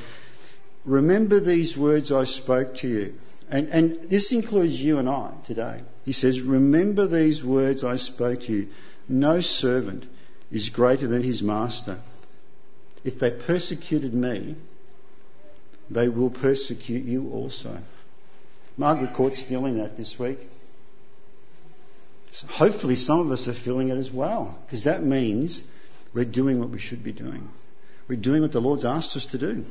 Remember 0.83 1.39
these 1.39 1.77
words 1.77 2.11
I 2.11 2.23
spoke 2.23 2.75
to 2.77 2.87
you. 2.87 3.13
And, 3.51 3.67
and 3.69 4.09
this 4.09 4.31
includes 4.31 4.81
you 4.83 4.97
and 4.97 5.07
I 5.07 5.31
today. 5.45 5.81
He 6.05 6.11
says, 6.11 6.41
Remember 6.41 7.05
these 7.05 7.43
words 7.43 7.83
I 7.83 7.97
spoke 7.97 8.41
to 8.41 8.53
you. 8.53 8.69
No 9.07 9.41
servant 9.41 10.07
is 10.51 10.69
greater 10.69 11.07
than 11.07 11.21
his 11.21 11.43
master. 11.43 11.99
If 13.03 13.19
they 13.19 13.29
persecuted 13.29 14.13
me, 14.15 14.55
they 15.91 16.09
will 16.09 16.31
persecute 16.31 17.05
you 17.05 17.29
also. 17.31 17.77
Margaret 18.79 19.11
Court's 19.11 19.41
feeling 19.41 19.79
that 19.79 19.97
this 19.97 20.17
week. 20.17 20.39
So 22.31 22.47
hopefully, 22.47 22.95
some 22.95 23.19
of 23.19 23.29
us 23.29 23.49
are 23.49 23.53
feeling 23.53 23.89
it 23.89 23.97
as 23.97 24.09
well, 24.09 24.57
because 24.65 24.85
that 24.85 25.03
means 25.03 25.61
we're 26.13 26.23
doing 26.23 26.59
what 26.59 26.69
we 26.69 26.79
should 26.79 27.03
be 27.03 27.11
doing. 27.11 27.49
We're 28.07 28.15
doing 28.15 28.41
what 28.41 28.53
the 28.53 28.61
Lord's 28.61 28.85
asked 28.85 29.17
us 29.17 29.25
to 29.27 29.37
do. 29.37 29.65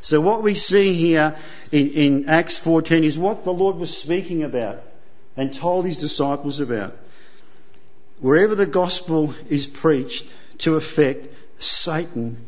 So 0.00 0.22
what 0.22 0.42
we 0.42 0.54
see 0.54 0.94
here 0.94 1.36
in, 1.70 1.90
in 1.90 2.28
Acts 2.30 2.56
14 2.56 3.04
is 3.04 3.18
what 3.18 3.44
the 3.44 3.52
Lord 3.52 3.76
was 3.76 3.94
speaking 3.94 4.42
about 4.42 4.82
and 5.36 5.54
told 5.54 5.84
his 5.84 5.98
disciples 5.98 6.60
about. 6.60 6.96
Wherever 8.20 8.54
the 8.54 8.64
gospel 8.64 9.34
is 9.50 9.66
preached 9.66 10.26
to 10.58 10.76
effect, 10.76 11.28
Satan 11.58 12.46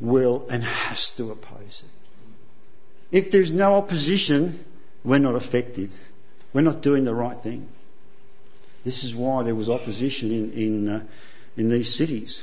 will 0.00 0.46
and 0.48 0.64
has 0.64 1.10
to 1.16 1.32
oppose 1.32 1.84
it. 1.84 1.96
If 3.12 3.30
there's 3.30 3.50
no 3.50 3.74
opposition, 3.74 4.64
we're 5.06 5.20
not 5.20 5.36
effective. 5.36 5.94
We're 6.52 6.62
not 6.62 6.82
doing 6.82 7.04
the 7.04 7.14
right 7.14 7.38
thing. 7.38 7.68
This 8.84 9.04
is 9.04 9.14
why 9.14 9.44
there 9.44 9.54
was 9.54 9.70
opposition 9.70 10.32
in, 10.32 10.52
in, 10.52 10.88
uh, 10.88 11.00
in 11.56 11.70
these 11.70 11.94
cities. 11.94 12.42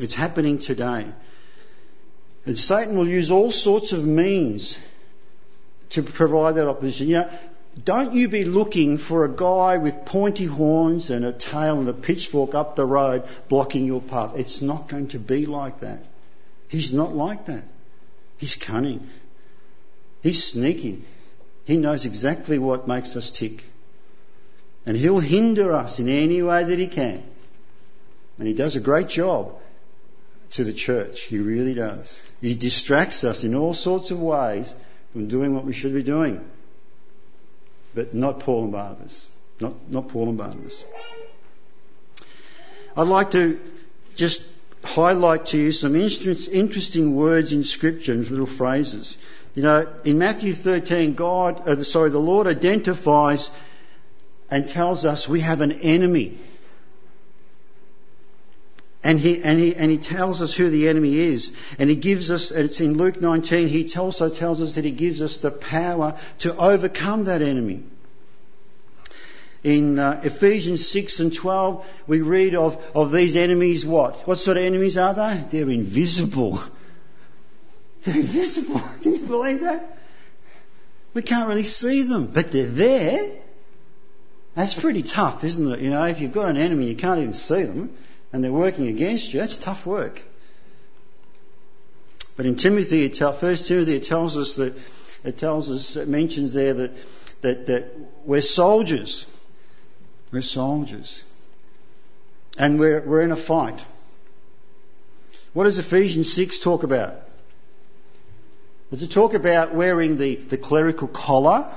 It's 0.00 0.14
happening 0.14 0.58
today. 0.58 1.06
And 2.46 2.58
Satan 2.58 2.96
will 2.96 3.08
use 3.08 3.30
all 3.30 3.50
sorts 3.50 3.92
of 3.92 4.06
means 4.06 4.78
to 5.90 6.02
provide 6.02 6.56
that 6.56 6.68
opposition. 6.68 7.08
You 7.08 7.16
know, 7.16 7.30
don't 7.82 8.12
you 8.12 8.28
be 8.28 8.44
looking 8.44 8.98
for 8.98 9.24
a 9.24 9.28
guy 9.28 9.78
with 9.78 10.04
pointy 10.04 10.44
horns 10.44 11.10
and 11.10 11.24
a 11.24 11.32
tail 11.32 11.78
and 11.78 11.88
a 11.88 11.94
pitchfork 11.94 12.54
up 12.54 12.76
the 12.76 12.84
road 12.84 13.24
blocking 13.48 13.86
your 13.86 14.02
path. 14.02 14.34
It's 14.36 14.60
not 14.60 14.88
going 14.88 15.08
to 15.08 15.18
be 15.18 15.46
like 15.46 15.80
that. 15.80 16.04
He's 16.68 16.92
not 16.92 17.16
like 17.16 17.46
that. 17.46 17.64
He's 18.36 18.56
cunning. 18.56 19.08
He's 20.24 20.42
sneaky. 20.42 21.02
He 21.66 21.76
knows 21.76 22.06
exactly 22.06 22.58
what 22.58 22.88
makes 22.88 23.14
us 23.14 23.30
tick. 23.30 23.62
And 24.86 24.96
he'll 24.96 25.20
hinder 25.20 25.74
us 25.74 25.98
in 25.98 26.08
any 26.08 26.40
way 26.40 26.64
that 26.64 26.78
he 26.78 26.86
can. 26.86 27.22
And 28.38 28.48
he 28.48 28.54
does 28.54 28.74
a 28.74 28.80
great 28.80 29.08
job 29.08 29.54
to 30.52 30.64
the 30.64 30.72
church. 30.72 31.24
He 31.24 31.40
really 31.40 31.74
does. 31.74 32.18
He 32.40 32.54
distracts 32.54 33.22
us 33.22 33.44
in 33.44 33.54
all 33.54 33.74
sorts 33.74 34.10
of 34.12 34.18
ways 34.18 34.74
from 35.12 35.28
doing 35.28 35.54
what 35.54 35.66
we 35.66 35.74
should 35.74 35.92
be 35.92 36.02
doing. 36.02 36.42
But 37.94 38.14
not 38.14 38.40
Paul 38.40 38.62
and 38.64 38.72
Barnabas. 38.72 39.28
Not, 39.60 39.74
not 39.90 40.08
Paul 40.08 40.30
and 40.30 40.38
Barnabas. 40.38 40.86
I'd 42.96 43.08
like 43.08 43.32
to 43.32 43.60
just 44.16 44.53
highlight 44.84 45.46
to 45.46 45.58
you 45.58 45.72
some 45.72 45.96
interesting 45.96 47.14
words 47.14 47.52
in 47.52 47.64
Scripture 47.64 48.12
and 48.12 48.28
little 48.30 48.46
phrases. 48.46 49.16
You 49.54 49.62
know, 49.62 49.86
in 50.04 50.18
Matthew 50.18 50.52
13, 50.52 51.14
God, 51.14 51.68
uh, 51.68 51.82
sorry, 51.82 52.10
the 52.10 52.18
Lord 52.18 52.46
identifies 52.46 53.50
and 54.50 54.68
tells 54.68 55.04
us 55.04 55.28
we 55.28 55.40
have 55.40 55.60
an 55.60 55.72
enemy. 55.72 56.38
And 59.02 59.20
he, 59.20 59.42
and 59.42 59.60
he, 59.60 59.76
and 59.76 59.90
he 59.90 59.98
tells 59.98 60.40
us 60.40 60.54
who 60.54 60.70
the 60.70 60.88
enemy 60.88 61.18
is. 61.18 61.52
And 61.78 61.90
he 61.90 61.96
gives 61.96 62.30
us, 62.30 62.50
and 62.50 62.64
it's 62.64 62.80
in 62.80 62.96
Luke 62.96 63.20
19, 63.20 63.68
he 63.68 63.92
also 63.96 64.30
tells 64.30 64.62
us 64.62 64.76
that 64.76 64.84
he 64.84 64.92
gives 64.92 65.20
us 65.20 65.36
the 65.36 65.50
power 65.50 66.18
to 66.38 66.56
overcome 66.56 67.24
that 67.24 67.42
enemy. 67.42 67.84
In 69.64 69.98
uh, 69.98 70.20
Ephesians 70.22 70.86
6 70.86 71.20
and 71.20 71.34
12, 71.34 72.02
we 72.06 72.20
read 72.20 72.54
of, 72.54 72.76
of 72.94 73.10
these 73.10 73.34
enemies 73.34 73.84
what? 73.84 74.26
What 74.28 74.38
sort 74.38 74.58
of 74.58 74.62
enemies 74.62 74.98
are 74.98 75.14
they? 75.14 75.42
They're 75.50 75.70
invisible. 75.70 76.60
They're 78.04 78.16
invisible. 78.16 78.80
Can 79.02 79.14
you 79.14 79.26
believe 79.26 79.62
that? 79.62 79.98
We 81.14 81.22
can't 81.22 81.48
really 81.48 81.62
see 81.62 82.02
them, 82.02 82.26
but 82.26 82.52
they're 82.52 82.66
there. 82.66 83.30
That's 84.54 84.74
pretty 84.74 85.02
tough, 85.02 85.42
isn't 85.44 85.72
it? 85.72 85.80
You 85.80 85.90
know, 85.90 86.04
if 86.04 86.20
you've 86.20 86.32
got 86.32 86.48
an 86.48 86.56
enemy, 86.56 86.86
you 86.86 86.96
can't 86.96 87.20
even 87.20 87.32
see 87.32 87.62
them, 87.62 87.96
and 88.32 88.44
they're 88.44 88.52
working 88.52 88.88
against 88.88 89.32
you, 89.32 89.40
that's 89.40 89.58
tough 89.58 89.86
work. 89.86 90.22
But 92.36 92.46
in 92.46 92.56
Timothy, 92.56 93.04
it 93.04 93.14
tell, 93.14 93.32
First 93.32 93.68
Timothy, 93.68 93.96
it 93.96 94.04
tells 94.04 94.36
us 94.36 94.56
that 94.56 94.74
it 95.24 95.38
tells 95.38 95.70
us, 95.70 95.96
it 95.96 96.08
mentions 96.08 96.52
there 96.52 96.74
that 96.74 96.92
that, 97.42 97.66
that 97.66 97.84
we're 98.24 98.40
soldiers. 98.40 99.30
We're 100.34 100.42
soldiers. 100.42 101.22
And 102.58 102.80
we're, 102.80 103.00
we're 103.00 103.20
in 103.20 103.30
a 103.30 103.36
fight. 103.36 103.84
What 105.52 105.64
does 105.64 105.78
Ephesians 105.78 106.32
6 106.32 106.58
talk 106.58 106.82
about? 106.82 107.14
Does 108.90 109.04
it 109.04 109.12
talk 109.12 109.34
about 109.34 109.74
wearing 109.74 110.16
the, 110.16 110.34
the 110.34 110.58
clerical 110.58 111.06
collar? 111.06 111.72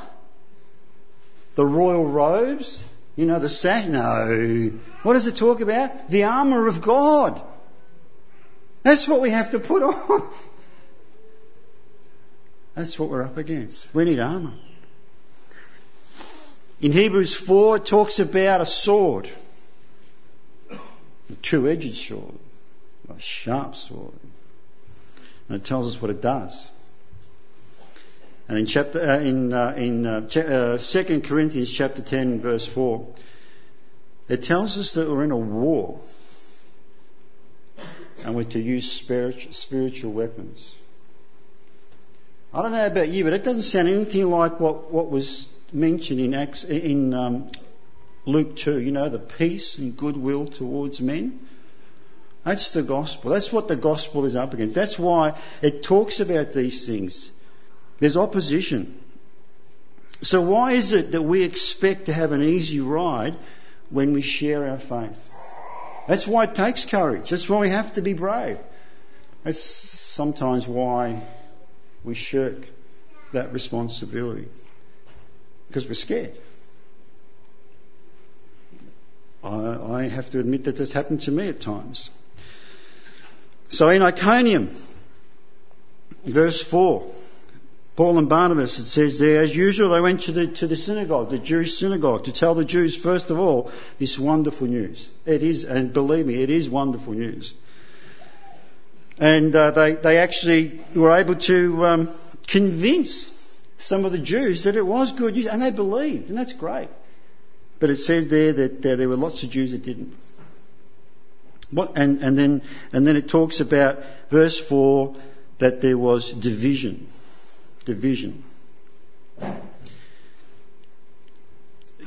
The 1.53 1.67
royal 1.67 2.03
robes? 2.03 2.83
You 3.15 3.27
know, 3.27 3.37
the 3.37 3.47
sash? 3.47 3.87
No. 3.89 4.71
What 5.03 5.13
does 5.13 5.27
it 5.27 5.35
talk 5.35 5.61
about? 5.61 6.09
The 6.09 6.23
armour 6.23 6.65
of 6.65 6.81
God. 6.81 7.39
That's 8.81 9.07
what 9.07 9.21
we 9.21 9.29
have 9.29 9.51
to 9.51 9.59
put 9.59 9.83
on. 9.83 10.23
That's 12.73 12.97
what 12.97 13.09
we're 13.09 13.21
up 13.21 13.37
against. 13.37 13.93
We 13.93 14.05
need 14.05 14.19
armour. 14.19 14.53
In 16.79 16.91
Hebrews 16.91 17.33
4, 17.33 17.77
it 17.77 17.85
talks 17.85 18.19
about 18.19 18.61
a 18.61 18.65
sword, 18.65 19.27
a 20.69 21.33
two 21.41 21.67
edged 21.67 21.95
sword, 21.95 22.35
a 23.09 23.19
sharp 23.19 23.75
sword. 23.75 24.13
And 25.49 25.61
it 25.61 25.65
tells 25.65 25.87
us 25.87 25.99
what 25.99 26.11
it 26.11 26.21
does. 26.21 26.71
And 28.47 28.59
in 28.59 28.65
chapter 28.65 29.01
uh, 29.01 29.19
in 29.19 29.51
uh, 29.51 29.73
in 29.75 30.05
uh, 30.05 30.29
uh, 30.35 30.77
Second 30.77 31.23
Corinthians 31.23 31.71
chapter 31.71 32.01
ten 32.01 32.39
verse 32.41 32.65
four, 32.65 33.07
it 34.29 34.43
tells 34.43 34.77
us 34.77 34.93
that 34.93 35.09
we're 35.09 35.23
in 35.23 35.31
a 35.31 35.37
war, 35.37 35.99
and 38.23 38.35
we're 38.35 38.43
to 38.43 38.59
use 38.59 38.89
spiritual, 38.89 39.51
spiritual 39.51 40.13
weapons. 40.13 40.75
I 42.53 42.61
don't 42.61 42.71
know 42.71 42.85
about 42.85 43.09
you, 43.09 43.25
but 43.25 43.33
it 43.33 43.43
doesn't 43.43 43.63
sound 43.63 43.89
anything 43.89 44.29
like 44.29 44.59
what, 44.59 44.91
what 44.91 45.11
was 45.11 45.53
mentioned 45.73 46.19
in 46.19 46.33
Acts, 46.33 46.63
in 46.63 47.13
um, 47.13 47.51
Luke 48.25 48.55
two. 48.55 48.79
You 48.79 48.91
know, 48.91 49.09
the 49.09 49.19
peace 49.19 49.77
and 49.77 49.95
goodwill 49.95 50.47
towards 50.47 51.01
men. 51.01 51.39
That's 52.43 52.71
the 52.71 52.83
gospel. 52.83 53.31
That's 53.31 53.51
what 53.51 53.67
the 53.67 53.75
gospel 53.75 54.23
is 54.25 54.35
up 54.35 54.53
against. 54.53 54.73
That's 54.73 54.97
why 54.97 55.37
it 55.61 55.83
talks 55.83 56.21
about 56.21 56.53
these 56.53 56.85
things. 56.87 57.31
There's 57.99 58.15
opposition. 58.15 58.97
So 60.21 60.41
why 60.41 60.71
is 60.71 60.93
it 60.93 61.11
that 61.11 61.21
we 61.21 61.43
expect 61.43 62.05
to 62.05 62.13
have 62.13 62.31
an 62.31 62.41
easy 62.41 62.79
ride 62.79 63.35
when 63.89 64.13
we 64.13 64.21
share 64.21 64.67
our 64.69 64.77
faith? 64.77 65.23
That's 66.07 66.25
why 66.25 66.45
it 66.45 66.55
takes 66.55 66.85
courage. 66.85 67.29
That's 67.29 67.49
why 67.49 67.59
we 67.59 67.69
have 67.69 67.93
to 67.95 68.01
be 68.01 68.13
brave. 68.13 68.57
That's 69.43 69.61
sometimes 69.61 70.67
why 70.67 71.21
we 72.03 72.15
shirk 72.15 72.65
that 73.33 73.51
responsibility. 73.51 74.47
Because 75.67 75.87
we're 75.87 75.93
scared. 75.93 76.35
I, 79.43 80.01
I 80.03 80.07
have 80.07 80.29
to 80.31 80.39
admit 80.39 80.65
that 80.65 80.75
this 80.75 80.93
happened 80.93 81.21
to 81.21 81.31
me 81.31 81.47
at 81.49 81.59
times. 81.59 82.09
So 83.69 83.89
in 83.89 84.01
Iconium, 84.01 84.69
verse 86.23 86.61
4, 86.61 87.05
Paul 87.95 88.17
and 88.19 88.29
Barnabas, 88.29 88.77
it 88.79 88.85
says 88.85 89.19
there, 89.19 89.41
as 89.41 89.55
usual, 89.55 89.89
they 89.89 90.01
went 90.01 90.21
to 90.21 90.31
the, 90.31 90.47
to 90.47 90.67
the 90.67 90.75
synagogue, 90.75 91.31
the 91.31 91.39
Jewish 91.39 91.75
synagogue, 91.75 92.25
to 92.25 92.31
tell 92.31 92.53
the 92.53 92.63
Jews, 92.63 92.95
first 92.95 93.31
of 93.31 93.39
all, 93.39 93.71
this 93.97 94.19
wonderful 94.19 94.67
news. 94.67 95.11
It 95.25 95.41
is, 95.43 95.63
and 95.63 95.91
believe 95.91 96.27
me, 96.27 96.43
it 96.43 96.49
is 96.49 96.69
wonderful 96.69 97.13
news. 97.13 97.53
And 99.19 99.55
uh, 99.55 99.71
they, 99.71 99.95
they 99.95 100.19
actually 100.19 100.79
were 100.93 101.11
able 101.11 101.35
to 101.35 101.85
um, 101.87 102.09
convince 102.45 103.36
some 103.77 104.05
of 104.05 104.11
the 104.11 104.17
Jews 104.17 104.63
that 104.63 104.75
it 104.75 104.85
was 104.85 105.11
good 105.11 105.35
news, 105.35 105.47
and 105.47 105.61
they 105.61 105.71
believed, 105.71 106.29
and 106.29 106.37
that's 106.37 106.53
great. 106.53 106.89
But 107.79 107.89
it 107.89 107.97
says 107.97 108.27
there 108.27 108.53
that 108.53 108.81
there 108.81 109.09
were 109.09 109.15
lots 109.15 109.43
of 109.43 109.51
Jews 109.51 109.71
that 109.71 109.83
didn't. 109.83 110.15
What, 111.69 111.97
and, 111.97 112.23
and, 112.23 112.37
then, 112.37 112.61
and 112.93 113.05
then 113.05 113.15
it 113.17 113.27
talks 113.27 113.59
about 113.59 114.01
verse 114.29 114.57
4 114.57 115.15
that 115.59 115.81
there 115.81 115.97
was 115.97 116.31
division 116.31 117.07
division. 117.87 118.43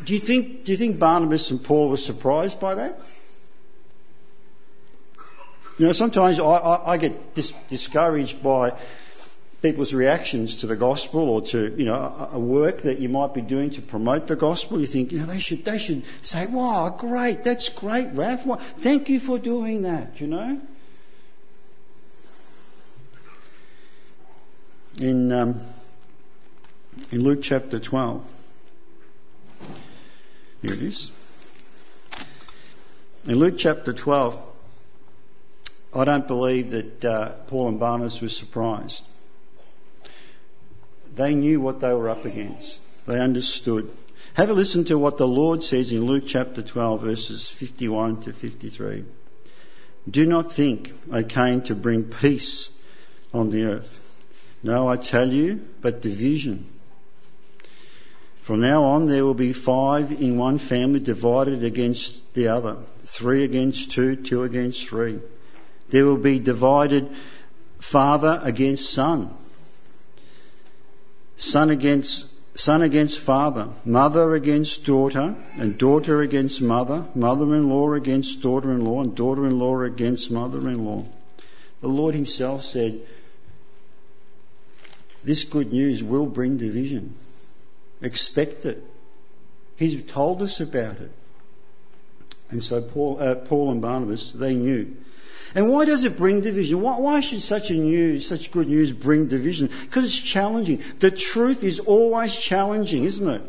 Do 0.04 0.12
you 0.14 0.18
think, 0.18 0.64
do 0.64 0.72
you 0.72 0.78
think 0.78 0.98
Barnabas 0.98 1.50
and 1.50 1.62
Paul 1.62 1.88
were 1.88 1.96
surprised 1.96 2.60
by 2.60 2.74
that? 2.76 3.00
You 5.78 5.86
know, 5.86 5.92
sometimes 5.92 6.38
I, 6.38 6.44
I, 6.44 6.92
I 6.92 6.96
get 6.98 7.34
dis- 7.34 7.54
discouraged 7.70 8.42
by 8.42 8.78
people's 9.62 9.92
reactions 9.92 10.56
to 10.56 10.66
the 10.66 10.76
gospel 10.76 11.28
or 11.28 11.42
to, 11.42 11.74
you 11.76 11.84
know, 11.84 12.28
a, 12.32 12.38
work 12.38 12.82
that 12.82 12.98
you 12.98 13.08
might 13.08 13.34
be 13.34 13.42
doing 13.42 13.70
to 13.70 13.82
promote 13.82 14.26
the 14.26 14.36
gospel. 14.36 14.80
You 14.80 14.86
think, 14.86 15.12
you 15.12 15.18
know, 15.18 15.26
they 15.26 15.40
should, 15.40 15.64
they 15.64 15.78
should 15.78 16.04
say, 16.22 16.46
wow, 16.46 16.94
great, 16.98 17.44
that's 17.44 17.68
great, 17.68 18.08
Ralph. 18.12 18.46
Thank 18.78 19.08
you 19.08 19.20
for 19.20 19.38
doing 19.38 19.82
that, 19.82 20.20
you 20.20 20.26
know. 20.26 20.60
in, 25.00 25.32
um, 25.32 25.60
in 27.10 27.22
Luke 27.22 27.40
chapter 27.42 27.78
12. 27.78 28.22
Here 30.62 30.72
it 30.72 30.82
is. 30.82 31.10
In 33.26 33.36
Luke 33.36 33.54
chapter 33.56 33.92
12, 33.92 34.46
I 35.94 36.04
don't 36.04 36.26
believe 36.26 36.70
that 36.70 37.04
uh, 37.04 37.30
Paul 37.46 37.68
and 37.68 37.80
Barnabas 37.80 38.20
were 38.20 38.28
surprised. 38.28 39.04
They 41.14 41.34
knew 41.34 41.60
what 41.60 41.80
they 41.80 41.92
were 41.92 42.08
up 42.08 42.24
against. 42.24 42.80
They 43.06 43.20
understood. 43.20 43.90
Have 44.34 44.50
a 44.50 44.54
listen 44.54 44.84
to 44.86 44.98
what 44.98 45.18
the 45.18 45.26
Lord 45.26 45.62
says 45.62 45.90
in 45.92 46.04
Luke 46.04 46.24
chapter 46.26 46.62
12, 46.62 47.02
verses 47.02 47.48
51 47.48 48.22
to 48.22 48.32
53. 48.32 49.04
Do 50.08 50.26
not 50.26 50.52
think 50.52 50.92
I 51.12 51.22
came 51.22 51.62
to 51.62 51.74
bring 51.74 52.04
peace 52.04 52.70
on 53.34 53.50
the 53.50 53.64
earth. 53.64 53.96
No, 54.62 54.88
I 54.88 54.96
tell 54.96 55.28
you, 55.28 55.60
but 55.80 56.02
division. 56.02 56.66
From 58.42 58.60
now 58.60 58.84
on, 58.84 59.06
there 59.06 59.24
will 59.24 59.34
be 59.34 59.52
five 59.52 60.20
in 60.20 60.36
one 60.36 60.58
family 60.58 61.00
divided 61.00 61.62
against 61.62 62.34
the 62.34 62.48
other, 62.48 62.76
three 63.04 63.44
against 63.44 63.92
two, 63.92 64.16
two 64.16 64.42
against 64.42 64.88
three. 64.88 65.18
There 65.90 66.04
will 66.06 66.16
be 66.16 66.38
divided 66.38 67.10
father 67.78 68.40
against 68.42 68.90
son, 68.90 69.34
son 71.40 71.70
against 71.70 72.26
son 72.58 72.82
against 72.82 73.18
father, 73.18 73.68
mother 73.84 74.34
against 74.34 74.84
daughter, 74.84 75.34
and 75.58 75.78
daughter 75.78 76.20
against 76.20 76.60
mother, 76.60 77.06
mother-in-law 77.14 77.94
against 77.94 78.42
daughter-in-law, 78.42 79.00
and 79.02 79.16
daughter-in-law 79.16 79.82
against 79.82 80.30
mother-in-law. 80.30 81.04
The 81.80 81.88
Lord 81.88 82.14
Himself 82.14 82.62
said, 82.62 83.00
this 85.22 85.44
good 85.44 85.72
news 85.72 86.02
will 86.02 86.26
bring 86.26 86.58
division. 86.58 87.14
Expect 88.02 88.66
it. 88.66 88.82
He's 89.76 90.02
told 90.04 90.42
us 90.42 90.60
about 90.60 90.98
it. 90.98 91.10
And 92.50 92.62
so 92.62 92.82
Paul, 92.82 93.18
uh, 93.20 93.34
Paul 93.34 93.70
and 93.70 93.82
Barnabas, 93.82 94.32
they 94.32 94.54
knew. 94.54 94.96
And 95.54 95.70
why 95.70 95.84
does 95.84 96.04
it 96.04 96.16
bring 96.16 96.40
division? 96.40 96.80
Why, 96.80 96.98
why, 96.98 97.20
should 97.20 97.42
such 97.42 97.70
a 97.70 97.74
news, 97.74 98.26
such 98.26 98.52
good 98.52 98.68
news 98.68 98.92
bring 98.92 99.26
division? 99.26 99.68
Because 99.82 100.04
it's 100.04 100.18
challenging. 100.18 100.82
The 101.00 101.10
truth 101.10 101.64
is 101.64 101.80
always 101.80 102.36
challenging, 102.36 103.04
isn't 103.04 103.28
it? 103.28 103.42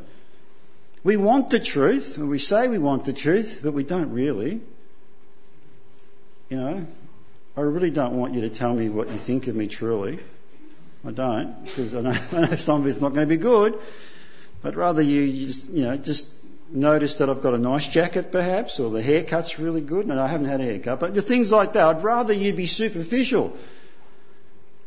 We 1.03 1.17
want 1.17 1.49
the 1.49 1.59
truth, 1.59 2.17
and 2.17 2.29
we 2.29 2.39
say 2.39 2.67
we 2.67 2.77
want 2.77 3.05
the 3.05 3.13
truth, 3.13 3.61
but 3.63 3.73
we 3.73 3.83
don't 3.83 4.11
really. 4.11 4.61
You 6.49 6.57
know, 6.57 6.85
I 7.55 7.61
really 7.61 7.91
don't 7.91 8.17
want 8.17 8.33
you 8.33 8.41
to 8.41 8.49
tell 8.49 8.73
me 8.73 8.89
what 8.89 9.07
you 9.09 9.17
think 9.17 9.47
of 9.47 9.55
me 9.55 9.67
truly. 9.67 10.19
I 11.05 11.11
don't, 11.11 11.63
because 11.65 11.95
I 11.95 12.01
know, 12.01 12.09
I 12.31 12.41
know 12.41 12.55
some 12.57 12.81
of 12.81 12.87
it's 12.87 13.01
not 13.01 13.13
going 13.13 13.27
to 13.27 13.35
be 13.35 13.41
good. 13.41 13.77
But 14.61 14.75
rather 14.75 15.01
you, 15.01 15.21
you 15.21 15.47
just, 15.47 15.69
you 15.69 15.83
know, 15.83 15.97
just 15.97 16.31
notice 16.71 17.15
that 17.15 17.29
I've 17.29 17.41
got 17.41 17.53
a 17.53 17.57
nice 17.57 17.87
jacket 17.87 18.31
perhaps, 18.31 18.79
or 18.79 18.89
the 18.89 19.01
haircut's 19.01 19.59
really 19.59 19.81
good, 19.81 20.05
and 20.05 20.19
I 20.19 20.27
haven't 20.27 20.47
had 20.47 20.61
a 20.61 20.63
haircut. 20.63 20.99
But 20.99 21.13
the 21.13 21.21
things 21.21 21.51
like 21.51 21.73
that, 21.73 21.87
I'd 21.87 22.03
rather 22.03 22.33
you 22.33 22.53
be 22.53 22.65
superficial. 22.65 23.55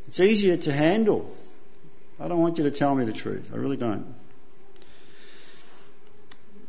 It's 0.08 0.20
easier 0.20 0.56
to 0.56 0.72
handle. 0.72 1.30
I 2.20 2.28
don't 2.28 2.40
want 2.40 2.58
you 2.58 2.64
to 2.64 2.70
tell 2.70 2.94
me 2.94 3.04
the 3.04 3.12
truth. 3.12 3.50
I 3.52 3.56
really 3.56 3.76
don't. 3.76 4.14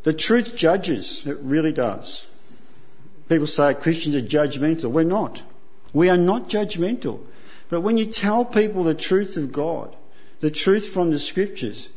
The 0.03 0.13
truth 0.13 0.55
judges. 0.55 1.25
It 1.25 1.37
really 1.41 1.73
does. 1.73 2.27
People 3.27 3.47
say 3.47 3.73
Christians 3.73 4.15
are 4.15 4.21
judgmental. 4.21 4.91
We're 4.91 5.03
not. 5.03 5.41
We 5.93 6.09
are 6.09 6.17
not 6.17 6.49
judgmental. 6.49 7.21
But 7.69 7.81
when 7.81 7.97
you 7.97 8.05
tell 8.05 8.45
people 8.45 8.83
the 8.83 8.93
truth 8.93 9.37
of 9.37 9.51
God, 9.51 9.95
the 10.39 10.51
truth 10.51 10.89
from 10.89 11.09
the 11.09 11.19
scriptures, 11.19 11.89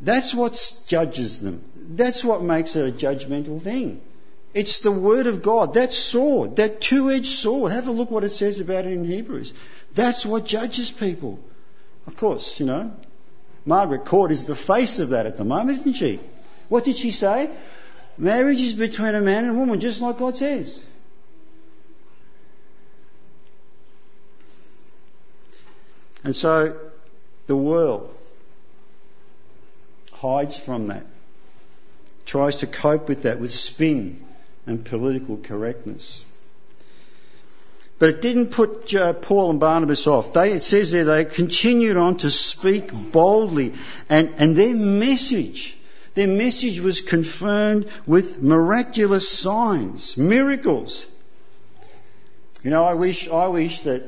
that's 0.00 0.34
what 0.34 0.82
judges 0.86 1.40
them. 1.40 1.62
That's 1.88 2.22
what 2.22 2.42
makes 2.42 2.76
it 2.76 2.86
a 2.86 2.92
judgmental 2.92 3.60
thing. 3.60 4.00
It's 4.54 4.80
the 4.80 4.92
word 4.92 5.26
of 5.26 5.42
God, 5.42 5.74
that 5.74 5.92
sword, 5.92 6.56
that 6.56 6.80
two-edged 6.80 7.26
sword. 7.26 7.72
Have 7.72 7.88
a 7.88 7.92
look 7.92 8.10
what 8.10 8.24
it 8.24 8.30
says 8.30 8.60
about 8.60 8.84
it 8.84 8.92
in 8.92 9.04
Hebrews. 9.04 9.54
That's 9.94 10.24
what 10.26 10.44
judges 10.44 10.90
people. 10.90 11.38
Of 12.06 12.16
course, 12.16 12.60
you 12.60 12.66
know, 12.66 12.92
Margaret 13.64 14.04
Court 14.04 14.30
is 14.32 14.46
the 14.46 14.54
face 14.54 14.98
of 14.98 15.10
that 15.10 15.26
at 15.26 15.36
the 15.36 15.44
moment, 15.44 15.80
isn't 15.80 15.94
she? 15.94 16.20
What 16.68 16.84
did 16.84 16.96
she 16.96 17.10
say? 17.10 17.50
Marriage 18.16 18.60
is 18.60 18.74
between 18.74 19.14
a 19.14 19.20
man 19.20 19.44
and 19.44 19.56
a 19.56 19.58
woman, 19.58 19.80
just 19.80 20.00
like 20.00 20.18
God 20.18 20.36
says. 20.36 20.84
And 26.24 26.34
so 26.34 26.76
the 27.46 27.56
world 27.56 28.14
hides 30.12 30.58
from 30.58 30.88
that, 30.88 31.06
tries 32.28 32.58
to 32.58 32.66
cope 32.66 33.08
with 33.08 33.22
that 33.22 33.40
with 33.40 33.52
spin 33.52 34.22
and 34.66 34.84
political 34.84 35.38
correctness. 35.38 36.22
But 37.98 38.10
it 38.10 38.22
didn't 38.22 38.50
put 38.50 38.94
uh, 38.94 39.14
Paul 39.14 39.50
and 39.50 39.58
Barnabas 39.58 40.06
off. 40.06 40.34
They, 40.34 40.52
it 40.52 40.62
says 40.62 40.92
there 40.92 41.04
they 41.04 41.24
continued 41.24 41.96
on 41.96 42.18
to 42.18 42.30
speak 42.30 42.92
boldly, 42.92 43.72
and, 44.10 44.34
and 44.36 44.54
their 44.54 44.76
message, 44.76 45.76
their 46.14 46.28
message 46.28 46.80
was 46.80 47.00
confirmed 47.00 47.88
with 48.06 48.42
miraculous 48.42 49.28
signs, 49.28 50.18
miracles. 50.18 51.06
You 52.62 52.70
know, 52.70 52.84
I 52.84 52.92
wish, 52.92 53.28
I 53.28 53.48
wish 53.48 53.80
that 53.80 54.04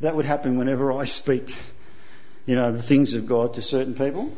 that 0.00 0.16
would 0.16 0.24
happen 0.24 0.56
whenever 0.56 0.92
I 0.92 1.04
speak, 1.04 1.54
you 2.46 2.54
know, 2.54 2.72
the 2.72 2.82
things 2.82 3.12
of 3.12 3.26
God 3.26 3.54
to 3.54 3.62
certain 3.62 3.94
people. 3.94 4.32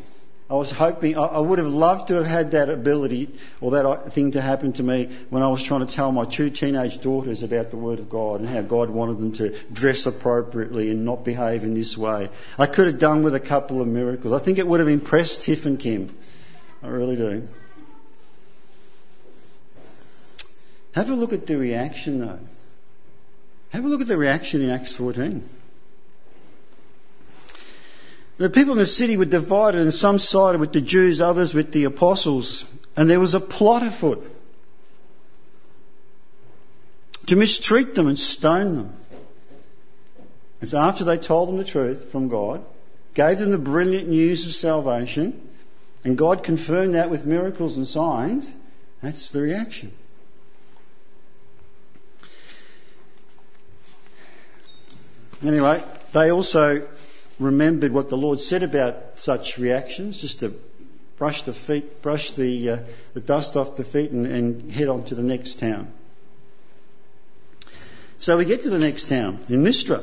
I 0.53 0.57
was 0.57 0.71
hoping, 0.71 1.17
I 1.17 1.39
would 1.39 1.59
have 1.59 1.73
loved 1.73 2.09
to 2.09 2.17
have 2.17 2.27
had 2.27 2.51
that 2.51 2.69
ability 2.69 3.31
or 3.63 3.71
that 3.71 3.87
uh, 3.87 3.97
thing 4.11 4.33
to 4.33 4.41
happen 4.43 4.75
to 4.75 4.83
me 4.83 5.07
when 5.31 5.43
I 5.43 5.49
was 5.49 5.63
trying 5.63 5.81
to 5.81 5.87
tell 5.87 6.13
my 6.13 6.27
two 6.27 6.51
teenage 6.51 7.01
daughters 7.01 7.43
about 7.43 7.71
the 7.71 7.79
Word 7.79 8.01
of 8.01 8.11
God 8.11 8.41
and 8.41 8.49
how 8.51 8.61
God 8.61 8.91
wanted 8.91 9.19
them 9.19 9.33
to 9.33 9.59
dress 9.73 10.05
appropriately 10.05 10.91
and 10.91 11.07
not 11.07 11.25
behave 11.25 11.65
in 11.65 11.73
this 11.73 11.97
way. 11.97 12.29
I 12.59 12.67
could 12.67 12.87
have 12.87 12.99
done 12.99 13.23
with 13.23 13.35
a 13.35 13.41
couple 13.41 13.81
of 13.81 13.89
miracles. 13.89 14.35
I 14.35 14.45
think 14.45 14.59
it 14.59 14.67
would 14.67 14.81
have 14.81 14.91
impressed 14.91 15.45
Tiff 15.45 15.65
and 15.65 15.79
Kim. 15.79 16.15
I 16.83 16.89
really 16.89 17.17
do. 17.17 17.49
Have 20.95 21.09
a 21.09 21.15
look 21.15 21.33
at 21.33 21.47
the 21.47 21.57
reaction 21.57 22.19
though. 22.19 22.41
Have 23.71 23.87
a 23.87 23.89
look 23.89 24.03
at 24.03 24.07
the 24.07 24.19
reaction 24.19 24.61
in 24.61 24.69
Acts 24.69 24.93
14. 24.93 25.49
The 28.43 28.51
people 28.51 28.73
in 28.73 28.79
the 28.81 28.87
city 28.87 29.17
were 29.17 29.25
divided, 29.25 29.83
and 29.83 29.95
some 29.95 30.19
sided 30.19 30.59
with 30.59 30.73
the 30.73 30.81
Jews, 30.81 31.21
others 31.21 31.55
with 31.55 31.71
the 31.71 31.85
apostles, 31.85 32.65
and 32.97 33.09
there 33.09 33.21
was 33.21 33.35
a 33.35 33.41
plot 33.41 33.85
afoot 33.85 34.29
to 37.27 37.37
mistreat 37.37 37.95
them 37.95 38.09
and 38.09 38.19
stone 38.19 38.75
them. 38.75 38.93
And 40.61 40.69
so, 40.69 40.79
after 40.79 41.05
they 41.05 41.19
told 41.19 41.51
them 41.51 41.59
the 41.59 41.63
truth 41.63 42.11
from 42.11 42.27
God, 42.29 42.65
gave 43.15 43.39
them 43.39 43.53
the 43.53 43.59
brilliant 43.59 44.09
news 44.09 44.45
of 44.45 44.51
salvation, 44.51 45.49
and 46.03 46.19
God 46.19 46.43
confirmed 46.43 46.97
that 46.97 47.11
with 47.11 47.25
miracles 47.25 47.77
and 47.77 47.87
signs, 47.87 48.51
that's 49.01 49.31
the 49.31 49.41
reaction. 49.41 49.93
Anyway, 55.45 55.81
they 56.13 56.33
also 56.33 56.89
remembered 57.43 57.93
what 57.93 58.09
the 58.09 58.17
Lord 58.17 58.41
said 58.41 58.63
about 58.63 59.19
such 59.19 59.59
reactions, 59.59 60.21
just 60.21 60.41
to 60.41 60.55
brush 61.17 61.43
the 61.43 61.53
feet, 61.53 62.03
brush 62.03 62.33
the, 62.33 62.71
uh, 62.71 62.79
the 63.15 63.21
dust 63.21 63.57
off 63.57 63.77
the 63.77 63.85
feet 63.85 64.11
and, 64.11 64.27
and 64.27 64.73
head 64.73 64.89
on 64.89 65.05
to 65.05 65.15
the 65.15 65.23
next 65.23 65.59
town. 65.59 65.93
So 68.19 68.39
we 68.39 68.45
get 68.45 68.63
to 68.65 68.71
the 68.71 68.79
next 68.79 69.09
town, 69.09 69.39
in 69.49 69.65
Lystra. 69.65 70.03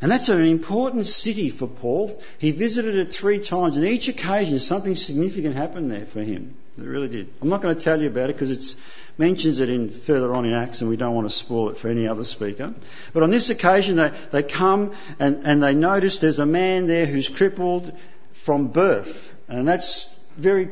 And 0.00 0.10
that's 0.10 0.28
an 0.28 0.44
important 0.44 1.06
city 1.06 1.48
for 1.48 1.66
Paul. 1.66 2.20
He 2.38 2.52
visited 2.52 2.94
it 2.94 3.14
three 3.14 3.38
times, 3.38 3.76
and 3.76 3.86
each 3.86 4.08
occasion 4.08 4.58
something 4.58 4.94
significant 4.94 5.56
happened 5.56 5.90
there 5.90 6.06
for 6.06 6.22
him. 6.22 6.54
It 6.78 6.84
really 6.84 7.08
did. 7.08 7.28
I'm 7.40 7.48
not 7.48 7.62
going 7.62 7.74
to 7.74 7.80
tell 7.80 8.00
you 8.00 8.08
about 8.08 8.28
it 8.28 8.34
because 8.34 8.50
it's 8.50 8.76
mentions 9.18 9.60
it 9.60 9.68
in 9.68 9.88
further 9.88 10.34
on 10.34 10.44
in 10.44 10.52
Acts, 10.52 10.80
and 10.80 10.90
we 10.90 10.96
don't 10.96 11.14
want 11.14 11.28
to 11.28 11.34
spoil 11.34 11.70
it 11.70 11.78
for 11.78 11.88
any 11.88 12.06
other 12.06 12.24
speaker. 12.24 12.74
But 13.12 13.22
on 13.22 13.30
this 13.30 13.50
occasion, 13.50 13.96
they, 13.96 14.12
they 14.30 14.42
come 14.42 14.92
and, 15.18 15.42
and 15.44 15.62
they 15.62 15.74
notice 15.74 16.18
there's 16.18 16.38
a 16.38 16.46
man 16.46 16.86
there 16.86 17.06
who's 17.06 17.28
crippled 17.28 17.92
from 18.32 18.68
birth, 18.68 19.34
and 19.48 19.66
that's 19.66 20.12
very 20.36 20.68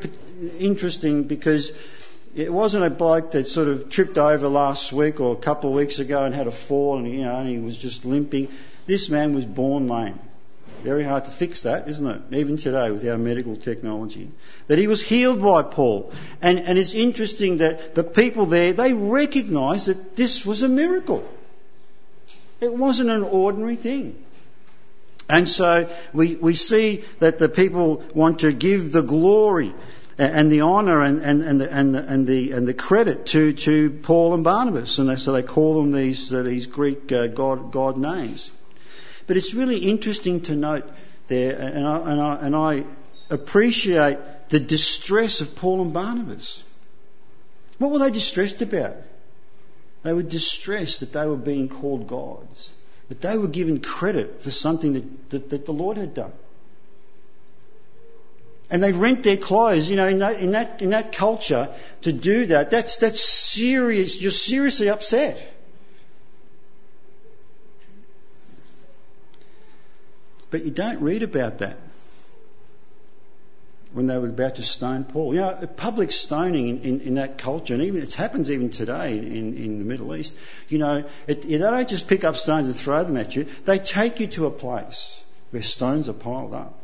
interesting 0.59 1.23
because 1.23 1.71
it 2.35 2.51
wasn't 2.51 2.83
a 2.83 2.89
bloke 2.89 3.31
that 3.31 3.47
sort 3.47 3.67
of 3.67 3.89
tripped 3.89 4.17
over 4.17 4.47
last 4.47 4.91
week 4.91 5.19
or 5.19 5.33
a 5.33 5.39
couple 5.39 5.69
of 5.69 5.75
weeks 5.75 5.99
ago 5.99 6.23
and 6.23 6.35
had 6.35 6.47
a 6.47 6.51
fall 6.51 6.97
and 6.97 7.09
you 7.09 7.23
know 7.23 7.39
and 7.39 7.49
he 7.49 7.57
was 7.57 7.77
just 7.77 8.05
limping. 8.05 8.49
This 8.85 9.09
man 9.09 9.33
was 9.33 9.45
born 9.45 9.87
lame. 9.87 10.19
Very 10.85 11.03
hard 11.03 11.25
to 11.25 11.31
fix 11.31 11.63
that, 11.63 11.89
isn't 11.89 12.05
it? 12.05 12.21
Even 12.31 12.57
today 12.57 12.91
with 12.91 13.07
our 13.07 13.17
medical 13.17 13.55
technology. 13.55 14.29
But 14.67 14.77
he 14.77 14.85
was 14.85 15.01
healed 15.01 15.41
by 15.41 15.63
Paul. 15.63 16.13
And, 16.43 16.59
and 16.59 16.77
it's 16.77 16.93
interesting 16.93 17.57
that 17.57 17.95
the 17.95 18.03
people 18.03 18.45
there, 18.45 18.71
they 18.71 18.93
recognised 18.93 19.87
that 19.87 20.15
this 20.15 20.45
was 20.45 20.61
a 20.61 20.69
miracle. 20.69 21.27
It 22.61 22.71
wasn't 22.71 23.09
an 23.09 23.23
ordinary 23.23 23.77
thing. 23.77 24.23
And 25.27 25.49
so 25.49 25.89
we, 26.13 26.35
we 26.35 26.53
see 26.53 27.03
that 27.17 27.39
the 27.39 27.49
people 27.49 28.03
want 28.13 28.41
to 28.41 28.53
give 28.53 28.91
the 28.91 29.01
glory 29.01 29.73
and 30.19 30.51
the 30.51 30.61
honour 30.61 31.01
and, 31.01 31.19
and, 31.19 31.41
and, 31.41 31.61
the, 31.61 31.73
and, 31.73 31.95
the, 31.95 32.03
and, 32.03 32.27
the, 32.27 32.51
and 32.51 32.67
the 32.67 32.75
credit 32.75 33.25
to, 33.27 33.53
to 33.53 33.89
Paul 33.89 34.35
and 34.35 34.43
Barnabas. 34.43 34.99
And 34.99 35.09
they, 35.09 35.15
so 35.15 35.31
they 35.31 35.41
call 35.41 35.81
them 35.81 35.91
these, 35.91 36.31
uh, 36.31 36.43
these 36.43 36.67
Greek 36.67 37.11
uh, 37.11 37.25
God, 37.25 37.71
God 37.71 37.97
names. 37.97 38.51
But 39.27 39.37
it's 39.37 39.53
really 39.53 39.89
interesting 39.89 40.41
to 40.41 40.55
note 40.55 40.87
there, 41.27 41.57
and 41.59 41.87
I, 41.87 42.11
and 42.11 42.21
I, 42.21 42.35
and 42.35 42.55
I 42.55 42.85
appreciate 43.29 44.19
the 44.49 44.59
distress 44.59 45.41
of 45.41 45.55
Paul 45.55 45.81
and 45.81 45.93
Barnabas. 45.93 46.63
What 47.77 47.91
were 47.91 47.99
they 47.99 48.11
distressed 48.11 48.61
about? 48.61 48.95
They 50.03 50.13
were 50.13 50.23
distressed 50.23 50.99
that 50.99 51.13
they 51.13 51.25
were 51.25 51.35
being 51.35 51.67
called 51.67 52.07
gods, 52.07 52.71
that 53.09 53.21
they 53.21 53.37
were 53.37 53.47
given 53.47 53.81
credit 53.81 54.43
for 54.43 54.51
something 54.51 54.93
that, 54.93 55.29
that, 55.31 55.49
that 55.49 55.65
the 55.65 55.73
Lord 55.73 55.97
had 55.97 56.13
done. 56.13 56.31
And 58.69 58.83
they 58.83 58.91
rent 58.91 59.23
their 59.23 59.37
clothes, 59.37 59.89
you 59.89 59.95
know, 59.95 60.07
in 60.07 60.19
that, 60.19 60.39
in 60.39 60.51
that, 60.51 60.81
in 60.81 60.91
that 60.91 61.11
culture, 61.11 61.69
to 62.01 62.11
do 62.11 62.47
that, 62.47 62.71
that's, 62.71 62.97
that's 62.97 63.19
serious, 63.19 64.21
you're 64.21 64.31
seriously 64.31 64.89
upset. 64.89 65.54
But 70.55 70.63
you 70.63 70.71
don't 70.71 71.01
read 71.01 71.21
about 71.21 71.57
that 71.57 71.75
when 73.91 74.07
they 74.07 74.17
were 74.17 74.29
about 74.29 74.55
to 74.55 74.61
stone 74.61 75.03
Paul. 75.03 75.33
You 75.33 75.41
know, 75.41 75.67
public 75.75 76.13
stoning 76.13 76.69
in, 76.69 76.79
in, 76.79 77.01
in 77.01 77.13
that 77.15 77.37
culture, 77.37 77.73
and 77.73 77.83
even 77.83 78.01
it 78.01 78.13
happens 78.13 78.49
even 78.49 78.69
today 78.69 79.17
in, 79.17 79.57
in 79.57 79.79
the 79.79 79.83
Middle 79.83 80.15
East. 80.15 80.33
You 80.69 80.77
know, 80.77 81.03
it, 81.27 81.41
they 81.41 81.57
don't 81.57 81.89
just 81.89 82.07
pick 82.07 82.23
up 82.23 82.37
stones 82.37 82.67
and 82.67 82.73
throw 82.73 83.03
them 83.03 83.17
at 83.17 83.35
you. 83.35 83.47
They 83.65 83.79
take 83.79 84.21
you 84.21 84.27
to 84.27 84.45
a 84.45 84.49
place 84.49 85.21
where 85.51 85.61
stones 85.61 86.07
are 86.07 86.13
piled 86.13 86.53
up, 86.53 86.79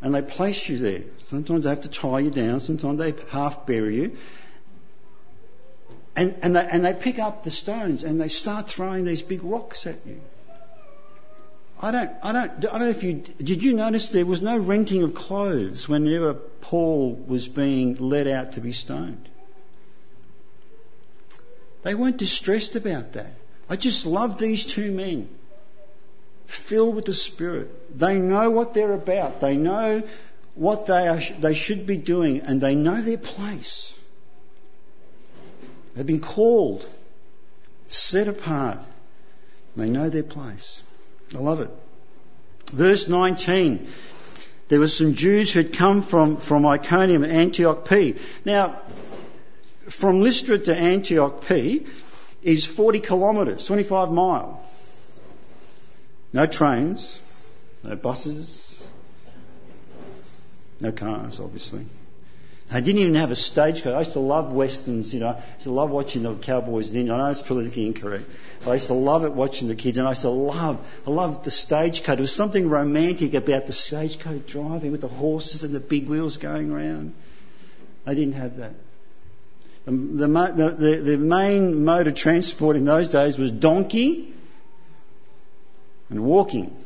and 0.00 0.14
they 0.14 0.22
place 0.22 0.68
you 0.68 0.78
there. 0.78 1.02
Sometimes 1.24 1.64
they 1.64 1.70
have 1.70 1.80
to 1.80 1.88
tie 1.88 2.20
you 2.20 2.30
down. 2.30 2.60
Sometimes 2.60 3.00
they 3.00 3.14
half 3.30 3.66
bury 3.66 3.96
you. 3.96 4.16
And, 6.14 6.36
and, 6.42 6.54
they, 6.54 6.68
and 6.70 6.84
they 6.84 6.94
pick 6.94 7.18
up 7.18 7.42
the 7.42 7.50
stones 7.50 8.04
and 8.04 8.20
they 8.20 8.28
start 8.28 8.68
throwing 8.68 9.04
these 9.04 9.22
big 9.22 9.42
rocks 9.42 9.88
at 9.88 10.06
you. 10.06 10.20
I 11.80 11.92
don't, 11.92 12.10
I 12.22 12.32
don't, 12.32 12.50
I 12.50 12.60
don't 12.60 12.80
know 12.80 12.88
if 12.88 13.04
you, 13.04 13.14
did 13.14 13.62
you 13.62 13.74
notice 13.74 14.08
there 14.08 14.26
was 14.26 14.42
no 14.42 14.58
renting 14.58 15.04
of 15.04 15.14
clothes 15.14 15.88
whenever 15.88 16.34
Paul 16.34 17.14
was 17.14 17.46
being 17.46 17.94
led 17.94 18.26
out 18.26 18.52
to 18.52 18.60
be 18.60 18.72
stoned? 18.72 19.28
They 21.84 21.94
weren't 21.94 22.16
distressed 22.16 22.74
about 22.74 23.12
that. 23.12 23.32
I 23.70 23.76
just 23.76 24.06
love 24.06 24.38
these 24.38 24.66
two 24.66 24.90
men. 24.90 25.28
Filled 26.46 26.96
with 26.96 27.04
the 27.04 27.14
Spirit. 27.14 27.96
They 27.96 28.18
know 28.18 28.50
what 28.50 28.74
they're 28.74 28.94
about. 28.94 29.40
They 29.40 29.56
know 29.56 30.02
what 30.54 30.86
they, 30.86 31.06
are, 31.06 31.20
they 31.38 31.54
should 31.54 31.86
be 31.86 31.96
doing 31.96 32.40
and 32.40 32.60
they 32.60 32.74
know 32.74 33.00
their 33.00 33.18
place. 33.18 33.94
They've 35.94 36.06
been 36.06 36.20
called, 36.20 36.88
set 37.88 38.26
apart. 38.26 38.78
They 39.76 39.88
know 39.88 40.08
their 40.08 40.24
place. 40.24 40.82
I 41.34 41.38
love 41.38 41.60
it. 41.60 41.70
Verse 42.72 43.08
19. 43.08 43.88
There 44.68 44.80
were 44.80 44.88
some 44.88 45.14
Jews 45.14 45.52
who 45.52 45.62
had 45.62 45.72
come 45.72 46.02
from, 46.02 46.36
from 46.36 46.66
Iconium 46.66 47.24
Antioch 47.24 47.88
P. 47.88 48.16
Now, 48.44 48.80
from 49.88 50.20
Lystra 50.20 50.58
to 50.58 50.76
Antioch 50.76 51.46
P 51.48 51.86
is 52.42 52.66
40 52.66 53.00
kilometres, 53.00 53.64
25 53.66 54.12
mile. 54.12 54.62
No 56.32 56.46
trains, 56.46 57.20
no 57.82 57.96
buses, 57.96 58.82
no 60.80 60.92
cars, 60.92 61.40
obviously. 61.40 61.86
I 62.70 62.80
didn't 62.80 63.00
even 63.00 63.14
have 63.14 63.30
a 63.30 63.36
stagecoach. 63.36 63.94
I 63.94 64.00
used 64.00 64.12
to 64.12 64.20
love 64.20 64.52
westerns, 64.52 65.14
you 65.14 65.20
know. 65.20 65.28
I 65.28 65.36
used 65.36 65.62
to 65.62 65.70
love 65.70 65.90
watching 65.90 66.22
the 66.22 66.34
cowboys 66.34 66.90
in 66.90 66.96
India. 66.96 67.14
I 67.14 67.16
know 67.16 67.30
it's 67.30 67.40
politically 67.40 67.86
incorrect. 67.86 68.26
But 68.60 68.72
I 68.72 68.74
used 68.74 68.88
to 68.88 68.94
love 68.94 69.24
it 69.24 69.32
watching 69.32 69.68
the 69.68 69.74
kids, 69.74 69.96
and 69.96 70.06
I 70.06 70.10
used 70.10 70.22
to 70.22 70.28
love, 70.28 71.02
I 71.06 71.10
loved 71.10 71.44
the 71.44 71.50
stagecoach. 71.50 72.16
There 72.16 72.22
was 72.22 72.34
something 72.34 72.68
romantic 72.68 73.32
about 73.32 73.66
the 73.66 73.72
stagecoach 73.72 74.46
driving 74.46 74.92
with 74.92 75.00
the 75.00 75.08
horses 75.08 75.62
and 75.62 75.74
the 75.74 75.80
big 75.80 76.08
wheels 76.08 76.36
going 76.36 76.70
around. 76.70 77.14
I 78.06 78.14
didn't 78.14 78.34
have 78.34 78.58
that. 78.58 78.74
The, 79.86 79.92
the, 79.92 80.74
the, 80.78 80.96
the 80.96 81.16
main 81.16 81.86
mode 81.86 82.06
of 82.06 82.14
transport 82.14 82.76
in 82.76 82.84
those 82.84 83.08
days 83.08 83.38
was 83.38 83.50
donkey 83.50 84.34
and 86.10 86.22
walking. 86.22 86.76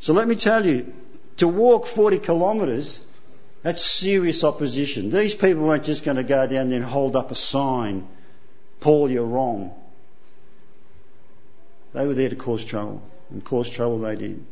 So 0.00 0.12
let 0.12 0.26
me 0.26 0.34
tell 0.34 0.66
you, 0.66 0.92
to 1.36 1.46
walk 1.46 1.86
40 1.86 2.18
kilometres 2.18 3.06
that's 3.62 3.82
serious 3.82 4.44
opposition. 4.44 5.10
These 5.10 5.34
people 5.34 5.62
weren't 5.62 5.84
just 5.84 6.04
going 6.04 6.16
to 6.16 6.24
go 6.24 6.46
down 6.46 6.70
there 6.70 6.80
and 6.80 6.88
hold 6.88 7.16
up 7.16 7.30
a 7.30 7.34
sign 7.34 8.08
Paul, 8.80 9.10
you're 9.10 9.24
wrong. 9.24 9.74
They 11.92 12.06
were 12.06 12.14
there 12.14 12.30
to 12.30 12.36
cause 12.36 12.64
trouble, 12.64 13.02
and 13.30 13.44
cause 13.44 13.68
trouble 13.68 13.98
they 13.98 14.16
did. 14.16 14.44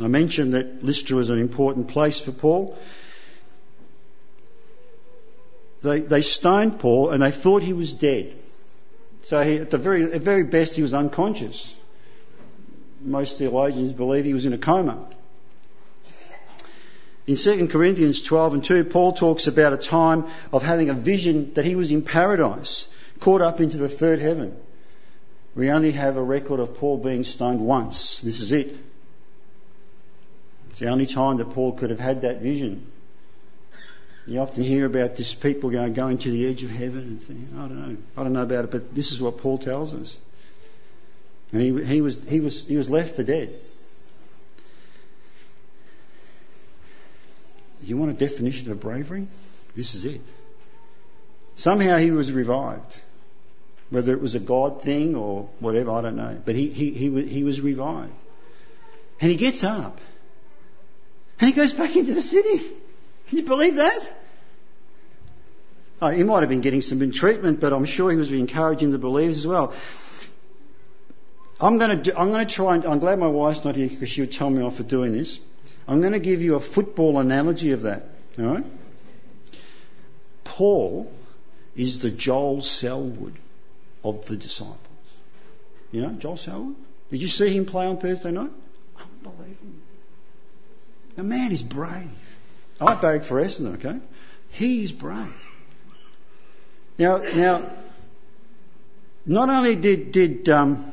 I 0.00 0.06
mentioned 0.06 0.54
that 0.54 0.84
Lystra 0.84 1.16
was 1.16 1.28
an 1.28 1.40
important 1.40 1.88
place 1.88 2.20
for 2.20 2.30
Paul. 2.30 2.78
They, 5.82 6.00
they 6.00 6.20
stoned 6.20 6.78
Paul 6.78 7.10
and 7.10 7.22
they 7.22 7.32
thought 7.32 7.62
he 7.62 7.72
was 7.72 7.94
dead. 7.94 8.36
So 9.22 9.42
he, 9.42 9.56
at 9.56 9.70
the 9.70 9.78
very, 9.78 10.04
at 10.12 10.22
very 10.22 10.44
best, 10.44 10.76
he 10.76 10.82
was 10.82 10.94
unconscious. 10.94 11.74
Most 13.00 13.38
theologians 13.38 13.92
believe 13.92 14.24
he 14.24 14.34
was 14.34 14.46
in 14.46 14.52
a 14.52 14.58
coma. 14.58 15.08
In 17.26 17.36
2 17.36 17.68
Corinthians 17.68 18.22
12 18.22 18.54
and 18.54 18.64
2, 18.64 18.84
Paul 18.84 19.12
talks 19.12 19.46
about 19.46 19.74
a 19.74 19.76
time 19.76 20.24
of 20.52 20.62
having 20.62 20.88
a 20.88 20.94
vision 20.94 21.52
that 21.54 21.66
he 21.66 21.74
was 21.74 21.92
in 21.92 22.02
paradise, 22.02 22.88
caught 23.20 23.42
up 23.42 23.60
into 23.60 23.76
the 23.76 23.88
third 23.88 24.18
heaven. 24.18 24.56
We 25.54 25.70
only 25.70 25.92
have 25.92 26.16
a 26.16 26.22
record 26.22 26.58
of 26.60 26.76
Paul 26.76 26.98
being 26.98 27.24
stoned 27.24 27.60
once. 27.60 28.20
This 28.20 28.40
is 28.40 28.52
it. 28.52 28.78
It's 30.70 30.78
the 30.78 30.88
only 30.88 31.06
time 31.06 31.36
that 31.36 31.50
Paul 31.50 31.72
could 31.72 31.90
have 31.90 32.00
had 32.00 32.22
that 32.22 32.40
vision. 32.40 32.86
You 34.26 34.40
often 34.40 34.62
hear 34.62 34.86
about 34.86 35.16
this 35.16 35.34
people 35.34 35.70
going, 35.70 35.94
going 35.94 36.18
to 36.18 36.30
the 36.30 36.46
edge 36.46 36.62
of 36.62 36.70
heaven 36.70 37.00
and 37.00 37.20
thinking, 37.20 37.48
I 37.58 37.68
don't 37.68 37.88
know, 37.88 37.96
I 38.16 38.22
don't 38.22 38.32
know 38.34 38.42
about 38.42 38.64
it, 38.64 38.70
but 38.70 38.94
this 38.94 39.12
is 39.12 39.20
what 39.20 39.38
Paul 39.38 39.58
tells 39.58 39.94
us. 39.94 40.18
And 41.52 41.62
he, 41.62 41.84
he, 41.84 42.00
was, 42.00 42.22
he, 42.28 42.40
was, 42.40 42.66
he 42.66 42.76
was 42.76 42.90
left 42.90 43.16
for 43.16 43.22
dead. 43.22 43.54
You 47.82 47.96
want 47.96 48.10
a 48.10 48.14
definition 48.14 48.70
of 48.70 48.80
bravery? 48.80 49.26
This 49.74 49.94
is 49.94 50.04
it. 50.04 50.20
Somehow 51.56 51.96
he 51.96 52.10
was 52.10 52.32
revived. 52.32 53.00
Whether 53.90 54.12
it 54.12 54.20
was 54.20 54.34
a 54.34 54.40
God 54.40 54.82
thing 54.82 55.16
or 55.16 55.48
whatever, 55.60 55.92
I 55.92 56.02
don't 56.02 56.16
know. 56.16 56.40
But 56.44 56.54
he, 56.54 56.68
he, 56.68 56.90
he, 56.90 57.22
he 57.26 57.44
was 57.44 57.60
revived. 57.60 58.12
And 59.20 59.30
he 59.30 59.36
gets 59.36 59.64
up. 59.64 60.00
And 61.40 61.48
he 61.48 61.54
goes 61.54 61.72
back 61.72 61.96
into 61.96 62.12
the 62.12 62.22
city. 62.22 62.58
Can 63.28 63.38
you 63.38 63.44
believe 63.44 63.76
that? 63.76 64.12
Oh, 66.00 66.08
he 66.08 66.22
might 66.22 66.40
have 66.40 66.48
been 66.48 66.60
getting 66.60 66.80
some 66.80 67.10
treatment, 67.10 67.60
but 67.60 67.72
I'm 67.72 67.84
sure 67.84 68.10
he 68.10 68.16
was 68.16 68.30
encouraging 68.30 68.90
the 68.90 68.98
believers 68.98 69.38
as 69.38 69.46
well. 69.46 69.72
I'm 71.60 71.78
going 71.78 72.02
to 72.02 72.18
I'm 72.18 72.30
going 72.30 72.46
to 72.46 72.52
try 72.52 72.74
and 72.76 72.84
I'm 72.84 72.98
glad 73.00 73.18
my 73.18 73.26
wife's 73.26 73.64
not 73.64 73.74
here 73.74 73.88
because 73.88 74.08
she 74.08 74.20
would 74.20 74.32
tell 74.32 74.48
me 74.48 74.62
off 74.62 74.76
for 74.76 74.84
doing 74.84 75.12
this. 75.12 75.40
I'm 75.88 76.00
going 76.00 76.12
to 76.12 76.20
give 76.20 76.40
you 76.42 76.54
a 76.54 76.60
football 76.60 77.18
analogy 77.18 77.72
of 77.72 77.82
that. 77.82 78.04
All 78.38 78.44
right. 78.44 78.64
Paul 80.44 81.12
is 81.74 81.98
the 82.00 82.10
Joel 82.10 82.62
Selwood 82.62 83.34
of 84.04 84.26
the 84.26 84.36
disciples. 84.36 84.78
You 85.90 86.02
know 86.02 86.10
Joel 86.10 86.36
Selwood. 86.36 86.76
Did 87.10 87.22
you 87.22 87.28
see 87.28 87.48
him 87.48 87.64
play 87.66 87.86
on 87.86 87.96
Thursday 87.96 88.30
night? 88.30 88.50
Unbelievable. 89.00 89.80
The 91.16 91.22
man 91.24 91.50
is 91.50 91.62
brave. 91.62 92.10
I 92.80 92.94
beg 92.94 93.24
for 93.24 93.42
Essendon, 93.42 93.74
okay? 93.74 93.98
He 94.50 94.84
is 94.84 94.92
brave. 94.92 95.34
Now, 96.98 97.18
now, 97.18 97.62
not 99.26 99.48
only 99.48 99.74
did 99.76 100.12
did 100.12 100.48
um, 100.48 100.92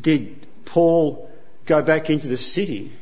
did 0.00 0.46
Paul 0.64 1.30
go 1.66 1.82
back 1.82 2.10
into 2.10 2.28
the 2.28 2.36
city, 2.36 2.92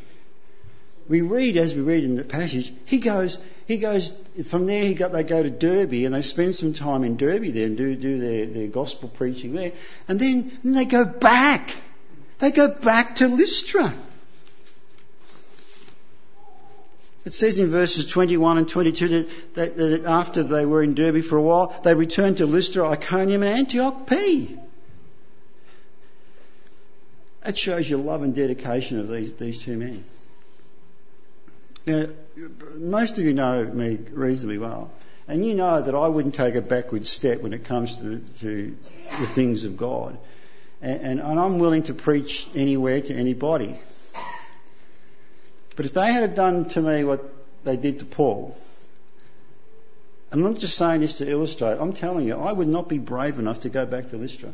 we 1.09 1.21
read 1.21 1.57
as 1.57 1.75
we 1.75 1.83
read 1.83 2.05
in 2.05 2.17
the 2.17 2.25
passage, 2.25 2.73
he 2.87 2.99
goes 2.99 3.39
he 3.67 3.79
goes 3.79 4.13
from 4.45 4.67
there. 4.67 4.83
He 4.83 4.95
got 4.95 5.13
they 5.13 5.25
go 5.25 5.43
to 5.43 5.51
Derbe 5.51 6.05
and 6.05 6.15
they 6.15 6.23
spend 6.23 6.55
some 6.55 6.73
time 6.73 7.05
in 7.05 7.17
Derbe 7.17 7.53
there 7.53 7.67
and 7.67 7.77
do 7.77 7.95
do 7.95 8.19
their, 8.19 8.47
their 8.47 8.67
gospel 8.69 9.09
preaching 9.09 9.55
there, 9.55 9.73
and 10.09 10.19
then, 10.19 10.53
then 10.63 10.73
they 10.73 10.85
go 10.85 11.05
back. 11.05 11.75
They 12.39 12.51
go 12.51 12.69
back 12.69 13.17
to 13.17 13.29
Lystra. 13.29 13.93
It 17.25 17.35
says 17.35 17.61
in 17.61 17.71
verses 17.71 18.09
21 18.09 18.59
and 18.59 18.69
22 18.69 19.09
that, 19.09 19.55
that, 19.55 19.77
that, 19.77 20.05
after 20.07 20.43
they 20.43 20.67
were 20.67 20.83
in 20.83 20.95
Derbe 20.95 21.23
for 21.23 21.37
a 21.37 21.43
while, 21.43 21.73
they 21.85 21.95
returned 21.95 22.39
to 22.39 22.47
Lystra, 22.47 22.89
Iconium, 22.89 23.45
and 23.45 23.59
Antioch 23.59 24.09
P. 24.09 24.59
That 27.45 27.59
shows 27.59 27.89
your 27.89 27.99
love 27.99 28.23
and 28.23 28.35
dedication 28.35 29.01
of 29.01 29.09
these, 29.09 29.33
these 29.35 29.63
two 29.63 29.77
men. 29.77 30.05
Now, 31.87 32.07
most 32.77 33.19
of 33.19 33.25
you 33.25 33.35
know 33.35 33.65
me 33.65 33.99
reasonably 34.13 34.59
well, 34.59 34.93
and 35.27 35.45
you 35.45 35.55
know 35.55 35.83
that 35.83 35.95
I 35.95 36.07
wouldn't 36.07 36.35
take 36.35 36.55
a 36.55 36.63
backward 36.63 37.07
step 37.07 37.41
when 37.41 37.53
it 37.53 37.65
comes 37.65 37.99
to 37.99 38.05
the, 38.05 38.19
to 38.41 38.77
the 39.21 39.27
things 39.27 39.65
of 39.65 39.77
God. 39.77 40.17
And, 40.81 41.01
and, 41.01 41.21
and 41.21 41.41
I'm 41.41 41.59
willing 41.59 41.83
to 41.85 41.95
preach 41.95 42.49
anywhere 42.55 43.01
to 43.01 43.15
anybody. 43.15 43.77
But 45.75 45.87
if 45.87 45.95
they 45.95 46.13
had 46.13 46.35
done 46.35 46.67
to 46.71 46.83
me 46.83 47.03
what 47.03 47.25
they 47.65 47.77
did 47.77 48.01
to 48.01 48.05
Paul, 48.05 48.57
and 50.31 50.45
I'm 50.45 50.53
not 50.53 50.61
just 50.61 50.77
saying 50.77 51.01
this 51.01 51.19
to 51.19 51.29
illustrate, 51.29 51.79
I'm 51.81 51.93
telling 51.93 52.27
you, 52.27 52.37
I 52.37 52.53
would 52.53 52.69
not 52.69 52.89
be 52.89 52.99
brave 52.99 53.39
enough 53.39 53.61
to 53.61 53.69
go 53.69 53.85
back 53.85 54.11
to 54.11 54.17
Lystra. 54.17 54.51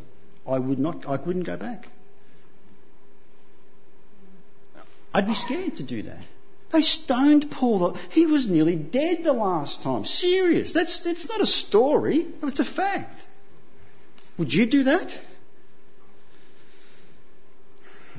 I 0.49 0.59
would 0.59 0.79
not, 0.79 1.07
I 1.07 1.17
wouldn't 1.17 1.45
go 1.45 1.57
back. 1.57 1.89
I'd 5.15 5.27
be 5.27 5.35
scared 5.35 5.77
to 5.79 5.83
do 5.83 6.03
that. 6.03 6.23
They 6.71 6.83
stoned 6.83 7.51
Paul. 7.51 7.97
He 8.11 8.27
was 8.27 8.49
nearly 8.49 8.77
dead 8.77 9.25
the 9.25 9.33
last 9.33 9.83
time. 9.83 10.05
Serious. 10.05 10.73
That's, 10.73 11.01
that's 11.01 11.29
not 11.29 11.41
a 11.41 11.47
story. 11.47 12.27
It's 12.43 12.61
a 12.61 12.65
fact. 12.65 13.27
Would 14.37 14.53
you 14.53 14.67
do 14.67 14.85
that? 14.85 15.21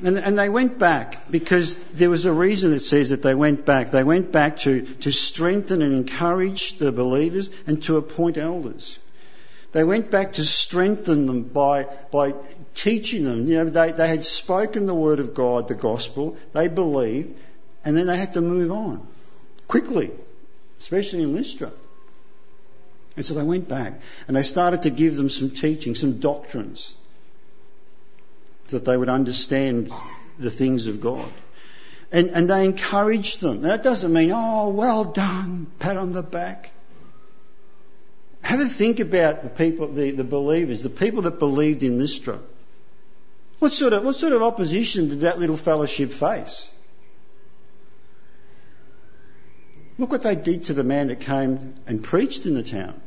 And, 0.04 0.18
and, 0.18 0.40
they 0.40 0.48
went 0.48 0.80
back 0.80 1.30
because 1.30 1.78
there 1.90 2.10
was 2.10 2.26
a 2.26 2.32
reason 2.32 2.72
that 2.72 2.80
says 2.80 3.10
that 3.10 3.22
they 3.22 3.36
went 3.36 3.66
back. 3.66 3.92
They 3.92 4.04
went 4.04 4.32
back 4.32 4.58
to, 4.60 4.82
to 4.82 5.12
strengthen 5.12 5.82
and 5.82 5.94
encourage 5.94 6.78
the 6.78 6.94
believers 6.94 7.50
and 7.68 7.84
to 7.84 7.98
appoint 7.98 8.38
elders. 8.38 8.98
They 9.72 9.84
went 9.84 10.10
back 10.10 10.34
to 10.34 10.44
strengthen 10.44 11.28
them 11.28 11.44
by, 11.44 11.88
by 12.12 12.34
teaching 12.74 13.24
them. 13.24 13.48
You 13.48 13.56
know, 13.56 13.66
they, 13.66 13.92
they 13.92 14.08
had 14.08 14.24
spoken 14.24 14.86
the 14.86 14.96
word 14.96 15.20
of 15.20 15.34
God, 15.34 15.68
the 15.68 15.76
gospel, 15.76 16.38
they 16.54 16.68
believed, 16.68 17.36
and 17.86 17.96
then 17.96 18.08
they 18.08 18.18
had 18.18 18.34
to 18.34 18.42
move 18.42 18.72
on 18.72 19.06
quickly, 19.68 20.12
especially 20.80 21.24
in 21.24 21.36
Lystra. 21.36 21.72
And 23.16 23.26
so 23.26 23.34
they 23.34 23.44
went 23.44 23.70
back 23.70 24.02
and 24.28 24.36
they 24.36 24.44
started 24.44 24.84
to 24.84 24.90
give 24.90 25.16
them 25.16 25.30
some 25.30 25.50
teaching, 25.50 25.96
some 25.96 26.20
doctrines 26.20 26.96
that 28.68 28.86
they 28.86 28.98
would 28.98 29.10
understand 29.10 29.92
the 30.38 30.50
things 30.50 30.88
of 30.88 31.02
God. 31.02 31.30
And, 32.12 32.30
and 32.30 32.50
they 32.50 32.66
encouraged 32.66 33.42
them. 33.42 33.62
That 33.62 33.84
doesn't 33.84 34.12
mean, 34.12 34.32
oh, 34.34 34.70
well 34.70 35.04
done, 35.04 35.68
pat 35.80 35.98
on 35.98 36.12
the 36.12 36.24
back. 36.24 36.72
Have 38.50 38.62
a 38.62 38.66
think 38.66 39.00
about 39.00 39.44
the 39.44 39.50
people, 39.50 39.90
the, 39.90 40.10
the 40.10 40.24
believers, 40.24 40.82
the 40.82 40.90
people 40.90 41.22
that 41.22 41.38
believed 41.38 41.84
in 41.84 42.00
Lystra. 42.00 42.40
What 43.60 43.72
sort, 43.72 43.94
of, 43.94 44.04
what 44.04 44.16
sort 44.16 44.34
of 44.34 44.42
opposition 44.42 45.10
did 45.10 45.20
that 45.20 45.38
little 45.38 45.56
fellowship 45.56 46.10
face? 46.10 46.72
Look 50.00 50.10
what 50.10 50.24
they 50.24 50.34
did 50.34 50.64
to 50.64 50.74
the 50.74 50.84
man 50.84 51.10
that 51.10 51.20
came 51.20 51.76
and 51.86 52.04
preached 52.04 52.48
in 52.48 52.56
the 52.56 52.64
town. 52.64 53.00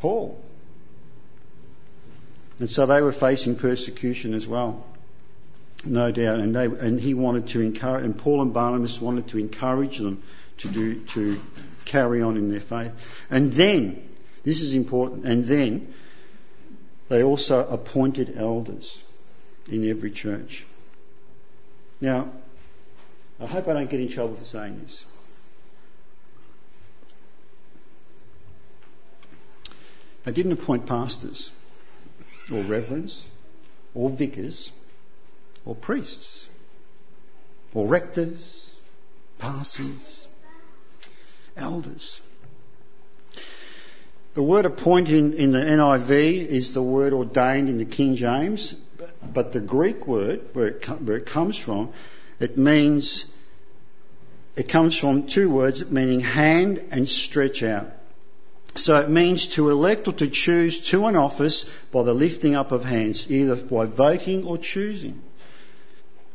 Paul. 0.00 0.42
And 2.58 2.68
so 2.68 2.84
they 2.84 3.02
were 3.02 3.12
facing 3.12 3.54
persecution 3.54 4.34
as 4.34 4.44
well, 4.44 4.84
no 5.84 6.10
doubt. 6.10 6.40
And, 6.40 6.52
they, 6.52 6.64
and 6.64 7.00
he 7.00 7.14
wanted 7.14 7.46
to 7.50 7.60
encourage, 7.60 8.04
and 8.04 8.18
Paul 8.18 8.42
and 8.42 8.52
Barnabas 8.52 9.00
wanted 9.00 9.28
to 9.28 9.38
encourage 9.38 9.98
them 9.98 10.20
to 10.58 10.68
do, 10.68 10.98
to 10.98 11.40
carry 11.84 12.22
on 12.22 12.36
in 12.36 12.50
their 12.50 12.58
faith. 12.58 12.90
And 13.30 13.52
then, 13.52 14.02
this 14.46 14.62
is 14.62 14.74
important, 14.74 15.26
and 15.26 15.44
then 15.44 15.92
they 17.08 17.24
also 17.24 17.68
appointed 17.68 18.36
elders 18.36 19.02
in 19.68 19.90
every 19.90 20.12
church. 20.12 20.64
Now, 22.00 22.30
I 23.40 23.46
hope 23.46 23.66
I 23.66 23.72
don't 23.72 23.90
get 23.90 23.98
in 23.98 24.08
trouble 24.08 24.36
for 24.36 24.44
saying 24.44 24.78
this. 24.82 25.04
They 30.22 30.30
didn't 30.30 30.52
appoint 30.52 30.86
pastors 30.86 31.50
or 32.52 32.62
reverends 32.62 33.26
or 33.96 34.10
vicars 34.10 34.70
or 35.64 35.74
priests 35.74 36.48
or 37.74 37.88
rectors, 37.88 38.70
pastors, 39.40 40.28
elders. 41.56 42.22
The 44.36 44.42
word 44.42 44.66
appoint 44.66 45.08
in, 45.08 45.52
the 45.52 45.58
NIV 45.58 46.10
is 46.10 46.74
the 46.74 46.82
word 46.82 47.14
ordained 47.14 47.70
in 47.70 47.78
the 47.78 47.86
King 47.86 48.16
James, 48.16 48.74
but 49.32 49.52
the 49.52 49.60
Greek 49.60 50.06
word, 50.06 50.50
where 50.52 50.66
it, 50.66 50.84
where 50.84 51.16
it 51.16 51.24
comes 51.24 51.56
from, 51.56 51.88
it 52.38 52.58
means 52.58 53.32
it 54.54 54.68
comes 54.68 54.94
from 54.94 55.26
two 55.26 55.48
words 55.48 55.90
meaning 55.90 56.20
hand 56.20 56.84
and 56.90 57.08
stretch 57.08 57.62
out. 57.62 57.86
So 58.74 58.96
it 58.96 59.08
means 59.08 59.46
to 59.54 59.70
elect 59.70 60.06
or 60.06 60.12
to 60.12 60.28
choose 60.28 60.90
to 60.90 61.06
an 61.06 61.16
office 61.16 61.64
by 61.90 62.02
the 62.02 62.12
lifting 62.12 62.54
up 62.54 62.72
of 62.72 62.84
hands, 62.84 63.30
either 63.30 63.56
by 63.56 63.86
voting 63.86 64.44
or 64.44 64.58
choosing. 64.58 65.22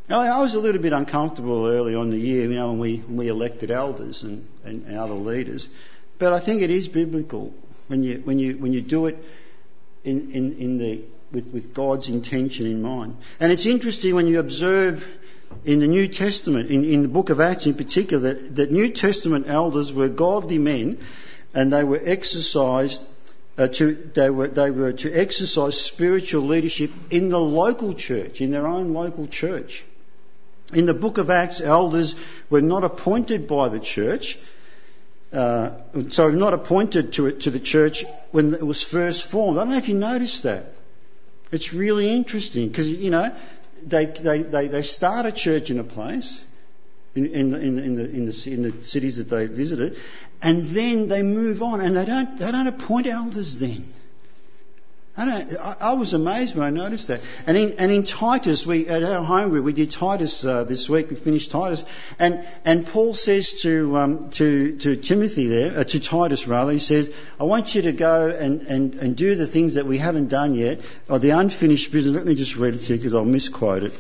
Now, 0.10 0.22
I 0.22 0.40
was 0.40 0.56
a 0.56 0.60
little 0.60 0.82
bit 0.82 0.94
uncomfortable 0.94 1.68
early 1.68 1.94
on 1.94 2.10
the 2.10 2.18
year, 2.18 2.50
you 2.50 2.56
know, 2.56 2.70
when 2.70 2.80
we, 2.80 2.98
when 2.98 3.18
we 3.18 3.28
elected 3.28 3.70
elders 3.70 4.24
and, 4.24 4.48
and, 4.66 4.88
and 4.88 4.98
other 4.98 5.14
leaders. 5.14 5.70
But 6.18 6.34
I 6.34 6.40
think 6.40 6.64
it 6.64 6.72
is 6.72 6.88
biblical 6.88 7.54
when 7.92 8.04
you, 8.04 8.22
when 8.24 8.40
you, 8.40 8.54
when 8.54 8.72
you 8.72 8.82
do 8.82 9.08
it 9.08 9.18
in, 10.06 10.32
in, 10.32 10.58
in 10.58 10.78
the, 10.78 11.02
with, 11.34 11.48
with 11.48 11.74
God's 11.74 12.08
intention 12.08 12.66
in 12.66 12.82
mind. 12.82 13.18
And 13.40 13.52
it's 13.52 13.66
interesting 13.66 14.16
when 14.16 14.28
you 14.28 14.40
observe 14.40 15.06
in 15.66 15.82
the 15.82 15.88
New 15.88 16.08
Testament, 16.08 16.72
in, 16.72 16.86
in 16.86 17.02
the 17.02 17.10
book 17.10 17.30
of 17.30 17.42
Acts 17.42 17.66
in 17.66 17.74
particular, 17.74 18.34
that, 18.34 18.56
that 18.56 18.72
New 18.72 18.90
Testament 18.90 19.48
elders 19.50 19.92
were 19.92 20.08
godly 20.08 20.58
men 20.58 21.00
and 21.54 21.74
they 21.74 21.84
were 21.84 22.00
exercised 22.02 23.04
uh, 23.58 23.68
to, 23.68 23.94
they 23.94 24.30
were, 24.30 24.48
they 24.48 24.72
were 24.72 24.94
to 24.94 25.12
exercise 25.12 25.80
spiritual 25.80 26.44
leadership 26.44 26.92
in 27.10 27.28
the 27.28 27.40
local 27.40 27.94
church, 27.94 28.40
in 28.40 28.52
their 28.52 28.68
own 28.68 28.94
local 28.94 29.28
church. 29.28 29.84
In 30.74 30.86
the 30.86 30.94
book 30.94 31.18
of 31.18 31.30
Acts, 31.30 31.60
elders 31.60 32.16
were 32.50 32.62
not 32.62 32.86
appointed 32.86 33.50
by 33.50 33.68
the 33.68 33.82
church, 33.82 34.38
uh, 35.34 35.72
sorry, 36.10 36.34
not 36.34 36.54
appointed 36.54 37.14
to 37.14 37.32
to 37.32 37.50
the 37.50 37.60
church 37.60 38.06
when 38.32 38.54
it 38.54 38.66
was 38.66 38.84
first 38.84 39.24
formed. 39.24 39.58
I 39.58 39.62
don't 39.62 39.72
know 39.72 39.78
if 39.78 39.90
you 39.90 39.96
noticed 39.96 40.44
that. 40.44 40.66
It's 41.52 41.74
really 41.74 42.10
interesting 42.10 42.70
because, 42.70 42.88
you 42.88 43.12
know, 43.12 43.34
they, 43.86 44.06
they, 44.06 44.42
they, 44.42 44.82
start 44.84 45.26
a 45.26 45.32
church 45.32 45.70
in 45.70 45.80
a 45.80 45.84
place, 45.84 46.42
in, 47.14 47.26
in, 47.26 47.54
in, 47.56 47.80
in, 47.80 47.96
the, 47.96 48.04
in, 48.04 48.26
the, 48.26 48.52
in 48.54 48.62
the 48.64 48.84
cities 48.84 49.18
that 49.18 49.30
they 49.30 49.48
visited, 49.48 50.00
and 50.42 50.64
then 50.68 51.10
they 51.10 51.24
move 51.24 51.62
on 51.62 51.82
and 51.82 51.98
they 51.98 52.06
don't, 52.06 52.38
they 52.38 52.52
don't 52.52 52.68
appoint 52.68 53.08
elders 53.08 53.60
then. 53.60 53.86
I, 55.18 55.76
I 55.82 55.94
was 55.94 56.14
amazed 56.14 56.56
when 56.56 56.66
I 56.66 56.70
noticed 56.70 57.10
that. 57.10 57.20
And 57.46 57.58
in, 57.58 57.74
and 57.78 57.92
in 57.92 58.04
Titus, 58.04 58.66
we 58.66 58.88
at 58.88 59.04
our 59.04 59.24
home 59.24 59.50
group 59.50 59.66
we 59.66 59.74
did 59.74 59.92
Titus 59.92 60.46
uh, 60.46 60.64
this 60.64 60.88
week. 60.88 61.10
We 61.10 61.18
finished 61.18 61.52
Titus, 61.52 61.84
and 62.18 62.48
and 62.64 62.88
Paul 62.88 63.14
says 63.14 63.62
to 63.62 63.98
um, 63.98 64.30
to 64.32 64.78
to 64.78 64.96
Timothy 64.96 65.48
there, 65.48 65.80
uh, 65.80 65.84
to 65.84 66.00
Titus 66.00 66.48
rather, 66.48 66.72
he 66.72 66.80
says, 66.80 67.14
"I 67.40 67.44
want 67.44 67.76
you 67.76 67.82
to 67.84 67.92
go 67.92 68.30
and, 68.30 68.62
and, 68.62 68.96
and 68.96 69.16
do 69.18 69.36
the 69.36 69.48
things 69.48 69.74
that 69.74 69.86
we 69.86 69.98
haven't 69.98 70.30
done 70.30 70.56
yet, 70.56 70.80
or 71.10 71.20
the 71.20 71.32
unfinished 71.32 71.92
business." 71.92 72.16
Let 72.16 72.26
me 72.26 72.36
just 72.36 72.56
read 72.56 72.76
it 72.76 72.84
to 72.84 72.94
you 72.94 73.00
because 73.00 73.14
I'll 73.14 73.26
misquote 73.26 73.84
it. 73.84 74.00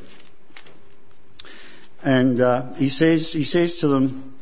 And 2.03 2.39
uh, 2.39 2.73
he 2.75 2.87
says 2.87 3.33
he 3.33 3.43
says 3.43 3.79
to 3.79 3.89
them, 3.89 4.33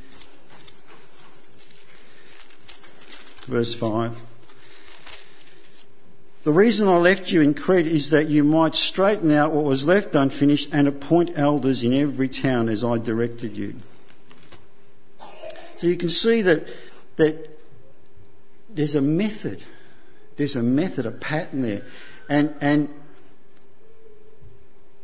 verse 3.47 3.73
five. 3.73 4.28
The 6.49 6.53
reason 6.53 6.87
I 6.87 6.97
left 6.97 7.31
you 7.31 7.41
in 7.41 7.53
Crete 7.53 7.85
is 7.85 8.09
that 8.09 8.27
you 8.27 8.43
might 8.43 8.73
straighten 8.73 9.29
out 9.29 9.51
what 9.51 9.65
was 9.65 9.85
left 9.85 10.15
unfinished 10.15 10.69
and 10.73 10.87
appoint 10.87 11.33
elders 11.35 11.83
in 11.83 11.93
every 11.93 12.27
town 12.27 12.69
as 12.69 12.83
I 12.83 12.97
directed 12.97 13.55
you. 13.55 13.75
So 15.75 15.85
you 15.85 15.95
can 15.95 16.09
see 16.09 16.41
that, 16.41 16.67
that 17.17 17.55
there's 18.67 18.95
a 18.95 19.01
method. 19.01 19.63
There's 20.37 20.55
a 20.55 20.63
method, 20.63 21.05
a 21.05 21.11
pattern 21.11 21.61
there. 21.61 21.83
And, 22.27 22.55
and, 22.61 22.89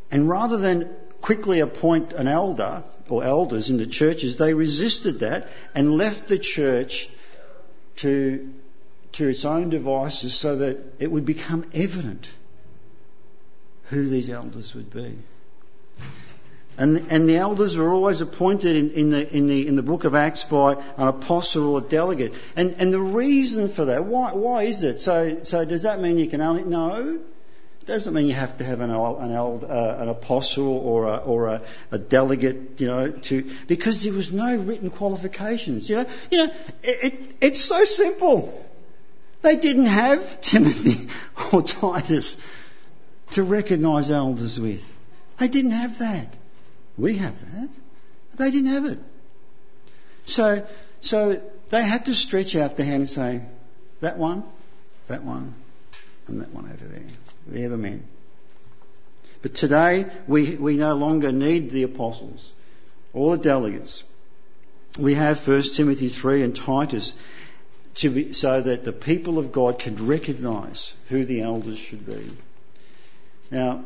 and 0.09 0.27
rather 0.27 0.57
than 0.57 0.89
quickly 1.21 1.59
appoint 1.59 2.13
an 2.13 2.27
elder 2.27 2.81
or 3.07 3.23
elders 3.23 3.69
in 3.69 3.77
the 3.77 3.85
churches, 3.85 4.37
they 4.37 4.55
resisted 4.55 5.19
that 5.19 5.47
and 5.75 5.95
left 5.95 6.27
the 6.27 6.39
church 6.39 7.07
to 7.97 8.51
to 9.15 9.27
its 9.27 9.45
own 9.45 9.69
devices 9.69 10.33
so 10.35 10.57
that 10.57 10.77
it 10.99 11.09
would 11.09 11.25
become 11.25 11.65
evident 11.73 12.29
who 13.85 14.09
these 14.09 14.29
elders 14.29 14.75
would 14.75 14.91
be. 14.91 15.17
And, 16.77 17.05
and 17.09 17.29
the 17.29 17.37
elders 17.37 17.77
were 17.77 17.89
always 17.89 18.19
appointed 18.19 18.75
in, 18.75 18.91
in, 18.91 19.09
the, 19.11 19.35
in, 19.35 19.47
the, 19.47 19.67
in 19.67 19.75
the 19.77 19.83
book 19.83 20.03
of 20.03 20.13
Acts 20.13 20.43
by 20.43 20.73
an 20.97 21.07
apostle 21.07 21.73
or 21.73 21.77
a 21.79 21.81
delegate. 21.81 22.33
And, 22.57 22.75
and 22.79 22.91
the 22.91 22.99
reason 22.99 23.69
for 23.69 23.85
that, 23.85 24.03
why, 24.03 24.33
why 24.33 24.63
is 24.63 24.83
it? 24.83 24.99
So, 24.99 25.43
so 25.43 25.63
does 25.63 25.83
that 25.83 26.01
mean 26.01 26.17
you 26.17 26.27
can 26.27 26.41
only, 26.41 26.63
no. 26.65 27.19
Doesn't 27.85 28.13
mean 28.13 28.25
you 28.25 28.33
have 28.33 28.57
to 28.57 28.65
have 28.65 28.81
an, 28.81 28.89
an, 28.89 28.95
uh, 29.35 29.97
an 29.99 30.09
apostle 30.09 30.67
or, 30.67 31.05
a, 31.05 31.17
or 31.17 31.47
a, 31.47 31.61
a, 31.91 31.97
delegate, 31.99 32.81
you 32.81 32.87
know, 32.87 33.11
to, 33.11 33.49
because 33.67 34.03
there 34.03 34.11
was 34.11 34.33
no 34.33 34.57
written 34.57 34.89
qualifications, 34.89 35.87
you 35.87 35.97
know. 35.97 36.05
You 36.31 36.37
know, 36.39 36.53
it, 36.83 37.13
it, 37.13 37.35
it's 37.39 37.63
so 37.63 37.85
simple. 37.85 38.64
They 39.45 39.57
didn't 39.57 39.85
have 39.85 40.41
Timothy 40.41 41.07
or 41.53 41.61
Titus 41.61 42.43
to 43.33 43.43
recognise 43.43 44.09
elders 44.09 44.59
with. 44.59 44.83
They 45.37 45.47
didn't 45.47 45.69
have 45.69 45.99
that. 45.99 46.35
We 46.97 47.17
have 47.17 47.39
that. 47.53 47.69
They 48.37 48.49
didn't 48.49 48.71
have 48.71 48.85
it. 48.85 48.99
So, 50.25 50.65
so 51.01 51.43
they 51.69 51.83
had 51.83 52.05
to 52.05 52.15
stretch 52.15 52.55
out 52.55 52.75
their 52.75 52.87
hand 52.87 53.01
and 53.01 53.09
say, 53.09 53.43
that 54.01 54.17
one, 54.17 54.43
that 55.09 55.23
one, 55.23 55.53
and 56.27 56.41
that 56.41 56.49
one 56.49 56.65
over 56.65 56.87
there. 56.87 57.03
They're 57.45 57.69
the 57.69 57.77
men. 57.77 58.03
But 59.43 59.53
today, 59.53 60.07
we, 60.25 60.55
we 60.55 60.75
no 60.75 60.95
longer 60.95 61.31
need 61.31 61.69
the 61.69 61.83
apostles 61.83 62.51
or 63.13 63.37
the 63.37 63.43
delegates. 63.43 64.03
We 64.97 65.13
have 65.13 65.47
1 65.47 65.61
Timothy 65.75 66.09
3 66.09 66.41
and 66.41 66.55
Titus 66.55 67.13
to 67.95 68.09
be, 68.09 68.33
so 68.33 68.61
that 68.61 68.83
the 68.83 68.93
people 68.93 69.39
of 69.39 69.51
God 69.51 69.79
can 69.79 70.07
recognise 70.07 70.93
who 71.09 71.25
the 71.25 71.41
elders 71.41 71.79
should 71.79 72.05
be. 72.05 72.21
Now, 73.51 73.85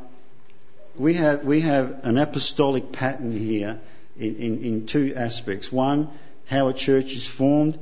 we 0.95 1.13
have, 1.15 1.43
we 1.43 1.61
have 1.61 2.05
an 2.05 2.17
apostolic 2.17 2.91
pattern 2.91 3.31
here 3.31 3.79
in, 4.17 4.35
in, 4.37 4.63
in 4.63 4.85
two 4.85 5.13
aspects. 5.15 5.71
One, 5.71 6.09
how 6.47 6.67
a 6.67 6.73
church 6.73 7.13
is 7.13 7.27
formed, 7.27 7.77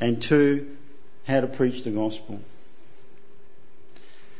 and 0.00 0.20
two, 0.20 0.76
how 1.26 1.40
to 1.40 1.46
preach 1.46 1.84
the 1.84 1.90
gospel. 1.90 2.40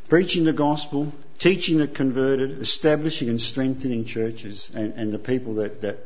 Preaching 0.08 0.44
the 0.44 0.52
gospel, 0.52 1.12
teaching 1.38 1.78
the 1.78 1.86
converted, 1.86 2.58
establishing 2.60 3.28
and 3.28 3.40
strengthening 3.40 4.04
churches 4.04 4.70
and, 4.74 4.94
and 4.94 5.12
the 5.12 5.18
people 5.18 5.54
that, 5.54 5.82
that 5.82 5.98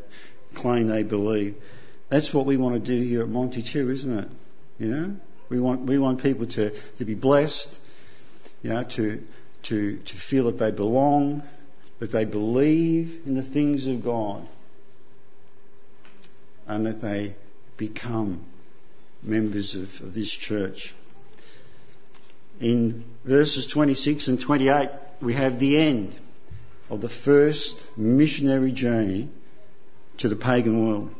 claim 0.54 0.88
they 0.88 1.02
believe. 1.02 1.54
That's 2.08 2.34
what 2.34 2.44
we 2.44 2.56
want 2.56 2.74
to 2.74 2.80
do 2.80 3.00
here 3.00 3.22
at 3.22 3.28
Monty 3.28 3.62
too, 3.62 3.90
isn't 3.90 4.18
it? 4.18 4.28
You 4.82 4.88
know, 4.88 5.16
we 5.48 5.60
want 5.60 5.82
we 5.82 5.96
want 5.96 6.24
people 6.24 6.46
to, 6.46 6.70
to 6.70 7.04
be 7.04 7.14
blessed, 7.14 7.80
you 8.64 8.70
know, 8.70 8.82
to 8.82 9.22
to 9.62 9.96
to 9.96 10.16
feel 10.16 10.46
that 10.46 10.58
they 10.58 10.72
belong, 10.72 11.44
that 12.00 12.10
they 12.10 12.24
believe 12.24 13.20
in 13.24 13.36
the 13.36 13.44
things 13.44 13.86
of 13.86 14.02
God, 14.02 14.44
and 16.66 16.84
that 16.86 17.00
they 17.00 17.36
become 17.76 18.44
members 19.22 19.76
of, 19.76 20.00
of 20.00 20.14
this 20.14 20.32
church. 20.32 20.92
In 22.60 23.04
verses 23.24 23.68
26 23.68 24.26
and 24.26 24.40
28, 24.40 24.90
we 25.20 25.34
have 25.34 25.60
the 25.60 25.78
end 25.78 26.12
of 26.90 27.00
the 27.00 27.08
first 27.08 27.96
missionary 27.96 28.72
journey 28.72 29.28
to 30.18 30.28
the 30.28 30.34
pagan 30.34 30.88
world. 30.88 31.14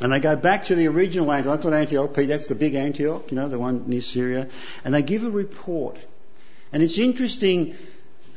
And 0.00 0.12
they 0.12 0.18
go 0.18 0.34
back 0.34 0.64
to 0.64 0.74
the 0.74 0.88
original 0.88 1.30
Antioch. 1.30 1.54
That's 1.54 1.64
what 1.64 1.74
Antioch, 1.74 2.14
that's 2.14 2.48
the 2.48 2.56
big 2.56 2.74
Antioch, 2.74 3.30
you 3.30 3.36
know, 3.36 3.48
the 3.48 3.58
one 3.58 3.84
near 3.86 4.00
Syria. 4.00 4.48
And 4.84 4.92
they 4.92 5.02
give 5.02 5.24
a 5.24 5.30
report. 5.30 5.98
And 6.72 6.82
it's 6.82 6.98
interesting, 6.98 7.76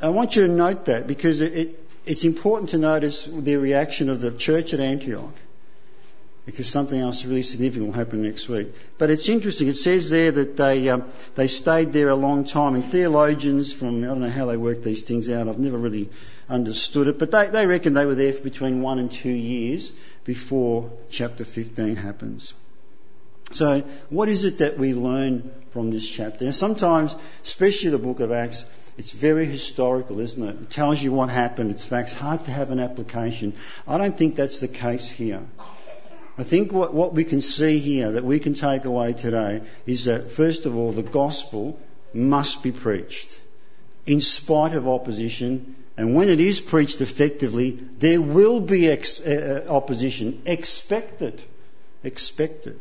I 0.01 0.09
want 0.09 0.35
you 0.35 0.45
to 0.45 0.53
note 0.53 0.85
that 0.85 1.07
because 1.07 1.41
it, 1.41 1.79
it's 2.05 2.23
important 2.23 2.69
to 2.71 2.77
notice 2.77 3.25
the 3.25 3.55
reaction 3.55 4.09
of 4.09 4.21
the 4.21 4.31
church 4.31 4.73
at 4.73 4.79
Antioch. 4.79 5.33
Because 6.45 6.69
something 6.69 6.97
else 6.97 7.25
really 7.25 7.41
significant 7.41 7.87
will 7.87 7.93
happen 7.93 8.21
next 8.21 8.47
week. 8.47 8.73
But 8.97 9.09
it's 9.09 9.27
interesting. 9.27 9.67
It 9.67 9.75
says 9.75 10.09
there 10.09 10.31
that 10.31 10.55
they 10.55 10.87
um, 10.87 11.03
they 11.35 11.47
stayed 11.47 11.91
there 11.91 12.07
a 12.07 12.15
long 12.15 12.45
time, 12.45 12.75
and 12.75 12.85
theologians 12.85 13.73
from 13.73 14.01
I 14.01 14.07
don't 14.07 14.21
know 14.21 14.29
how 14.29 14.45
they 14.45 14.55
work 14.55 14.81
these 14.81 15.03
things 15.03 15.29
out. 15.29 15.49
I've 15.49 15.59
never 15.59 15.77
really 15.77 16.09
understood 16.49 17.07
it, 17.07 17.19
but 17.19 17.31
they 17.31 17.47
they 17.47 17.67
reckon 17.67 17.95
they 17.95 18.05
were 18.05 18.15
there 18.15 18.31
for 18.31 18.43
between 18.43 18.81
one 18.81 18.97
and 18.97 19.11
two 19.11 19.27
years 19.27 19.91
before 20.27 20.91
chapter 21.09 21.45
15 21.45 21.95
happens. 21.95 22.53
So, 23.53 23.79
what 24.09 24.27
is 24.27 24.43
it 24.43 24.57
that 24.57 24.77
we 24.77 24.93
learn 24.93 25.49
from 25.71 25.89
this 25.89 26.07
chapter? 26.07 26.43
Now, 26.43 26.51
sometimes, 26.51 27.15
especially 27.43 27.91
the 27.91 27.97
book 27.97 28.19
of 28.19 28.33
Acts, 28.33 28.65
it's 28.97 29.11
very 29.11 29.45
historical, 29.45 30.19
isn't 30.19 30.43
it? 30.43 30.61
It 30.63 30.69
tells 30.69 31.01
you 31.01 31.13
what 31.13 31.29
happened. 31.29 31.71
It's 31.71 31.85
facts, 31.85 32.13
hard 32.13 32.43
to 32.45 32.51
have 32.51 32.71
an 32.71 32.79
application. 32.81 33.53
I 33.87 33.97
don't 33.97 34.17
think 34.17 34.35
that's 34.35 34.59
the 34.59 34.67
case 34.67 35.09
here. 35.09 35.41
I 36.37 36.43
think 36.43 36.73
what, 36.73 36.93
what 36.93 37.13
we 37.13 37.23
can 37.23 37.39
see 37.39 37.79
here 37.79 38.11
that 38.11 38.25
we 38.25 38.39
can 38.39 38.53
take 38.53 38.83
away 38.83 39.13
today 39.13 39.61
is 39.85 40.05
that, 40.05 40.29
first 40.29 40.65
of 40.65 40.75
all, 40.75 40.91
the 40.91 41.03
gospel 41.03 41.79
must 42.13 42.63
be 42.63 42.73
preached 42.73 43.39
in 44.05 44.19
spite 44.19 44.73
of 44.73 44.89
opposition 44.89 45.75
and 45.97 46.13
when 46.13 46.29
it 46.29 46.39
is 46.39 46.59
preached 46.59 47.01
effectively, 47.01 47.71
there 47.71 48.21
will 48.21 48.59
be 48.59 48.87
ex- 48.87 49.19
uh, 49.19 49.65
uh, 49.67 49.73
opposition 49.73 50.43
expected. 50.45 51.41
Expect 52.03 52.67
it. 52.67 52.79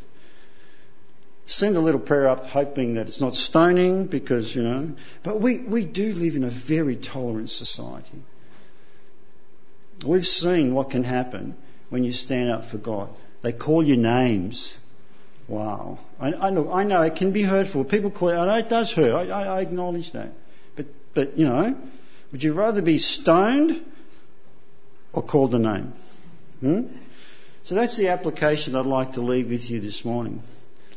Send 1.47 1.77
a 1.77 1.81
little 1.81 2.01
prayer 2.01 2.29
up 2.29 2.51
hoping 2.51 2.95
that 2.95 3.07
it's 3.07 3.23
not 3.23 3.35
stoning 3.35 4.07
because, 4.07 4.55
you 4.55 4.63
know, 4.63 4.93
but 5.23 5.41
we, 5.41 5.59
we 5.61 5.85
do 5.85 6.13
live 6.13 6.37
in 6.37 6.45
a 6.45 6.51
very 6.51 6.97
tolerant 6.97 7.49
society. 7.49 8.21
We've 10.05 10.27
seen 10.27 10.75
what 10.75 10.91
can 10.91 11.03
happen 11.03 11.57
when 11.89 12.05
you 12.05 12.13
stand 12.13 12.51
up 12.51 12.67
for 12.67 12.77
God. 12.77 13.09
They 13.41 13.53
call 13.53 13.83
you 13.83 13.97
names. 13.97 14.79
Wow. 15.49 16.01
I, 16.21 16.35
I, 16.35 16.51
know, 16.51 16.71
I 16.71 16.85
know 16.85 17.01
it 17.03 17.17
can 17.17 17.33
be 17.33 17.43
hurtful. 17.43 17.85
People 17.85 18.11
call 18.11 18.29
it, 18.31 18.37
I 18.37 18.45
know 18.45 18.59
it 18.59 18.69
does 18.69 18.93
hurt. 18.93 19.15
I, 19.15 19.31
I, 19.31 19.59
I 19.59 19.61
acknowledge 19.63 20.13
that. 20.13 20.33
But, 20.75 20.87
but, 21.15 21.39
you 21.39 21.47
know, 21.47 21.77
would 22.33 22.43
you 22.43 22.53
rather 22.53 22.83
be 22.83 22.99
stoned 22.99 23.85
or 25.13 25.23
called 25.23 25.55
a 25.55 25.59
name? 25.59 25.93
Hmm? 26.61 26.83
So 27.65 27.75
that's 27.75 27.97
the 27.97 28.09
application 28.09 28.77
I'd 28.77 28.87
like 28.87 29.13
to 29.13 29.21
leave 29.21 29.51
with 29.51 29.71
you 29.71 29.81
this 29.81 30.05
morning. 30.05 30.43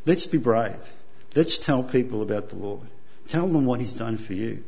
Let's 0.06 0.26
be 0.26 0.38
brave. 0.38 0.78
Let's 1.36 1.60
tell 1.60 1.84
people 1.84 2.22
about 2.22 2.50
the 2.50 2.56
Lord. 2.56 2.88
Tell 3.28 3.48
them 3.48 3.66
what 3.66 3.80
He's 3.80 3.94
done 3.94 4.18
for 4.18 4.34
you. 4.34 4.64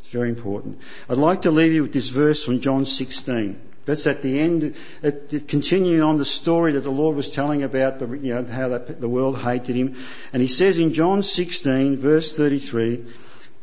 It's 0.00 0.08
very 0.08 0.28
important. 0.28 0.80
I'd 1.08 1.18
like 1.18 1.42
to 1.42 1.50
leave 1.50 1.72
you 1.72 1.82
with 1.82 1.92
this 1.92 2.10
verse 2.10 2.44
from 2.44 2.60
John 2.60 2.84
16. 2.84 3.60
That's 3.86 4.06
at 4.06 4.22
the 4.22 4.40
end, 4.40 4.76
at, 5.02 5.48
continuing 5.48 6.00
on 6.00 6.16
the 6.16 6.24
story 6.24 6.72
that 6.72 6.80
the 6.80 6.90
Lord 6.90 7.16
was 7.16 7.30
telling 7.30 7.62
about 7.62 7.98
the, 7.98 8.08
you 8.08 8.34
know, 8.34 8.44
how 8.44 8.68
that, 8.70 9.00
the 9.00 9.08
world 9.08 9.38
hated 9.38 9.76
Him. 9.76 9.96
And 10.32 10.40
He 10.40 10.48
says 10.48 10.78
in 10.78 10.92
John 10.92 11.22
16, 11.22 11.98
verse 11.98 12.36
33, 12.36 13.04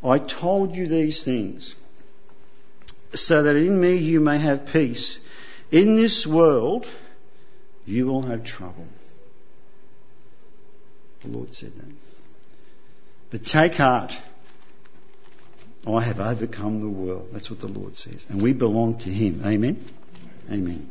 I 0.03 0.17
told 0.19 0.75
you 0.75 0.87
these 0.87 1.23
things 1.23 1.75
so 3.13 3.43
that 3.43 3.55
in 3.55 3.79
me 3.79 3.95
you 3.95 4.19
may 4.19 4.37
have 4.37 4.71
peace. 4.71 5.25
In 5.71 5.95
this 5.95 6.25
world 6.25 6.87
you 7.85 8.07
will 8.07 8.23
have 8.23 8.43
trouble. 8.43 8.87
The 11.21 11.29
Lord 11.29 11.53
said 11.53 11.75
that. 11.75 11.85
But 13.29 13.45
take 13.45 13.75
heart. 13.75 14.19
I 15.87 16.01
have 16.01 16.19
overcome 16.19 16.79
the 16.79 16.89
world. 16.89 17.29
That's 17.31 17.49
what 17.49 17.59
the 17.59 17.67
Lord 17.67 17.95
says. 17.95 18.27
And 18.29 18.41
we 18.41 18.53
belong 18.53 18.97
to 18.99 19.09
Him. 19.09 19.41
Amen. 19.45 19.83
Amen. 20.51 20.89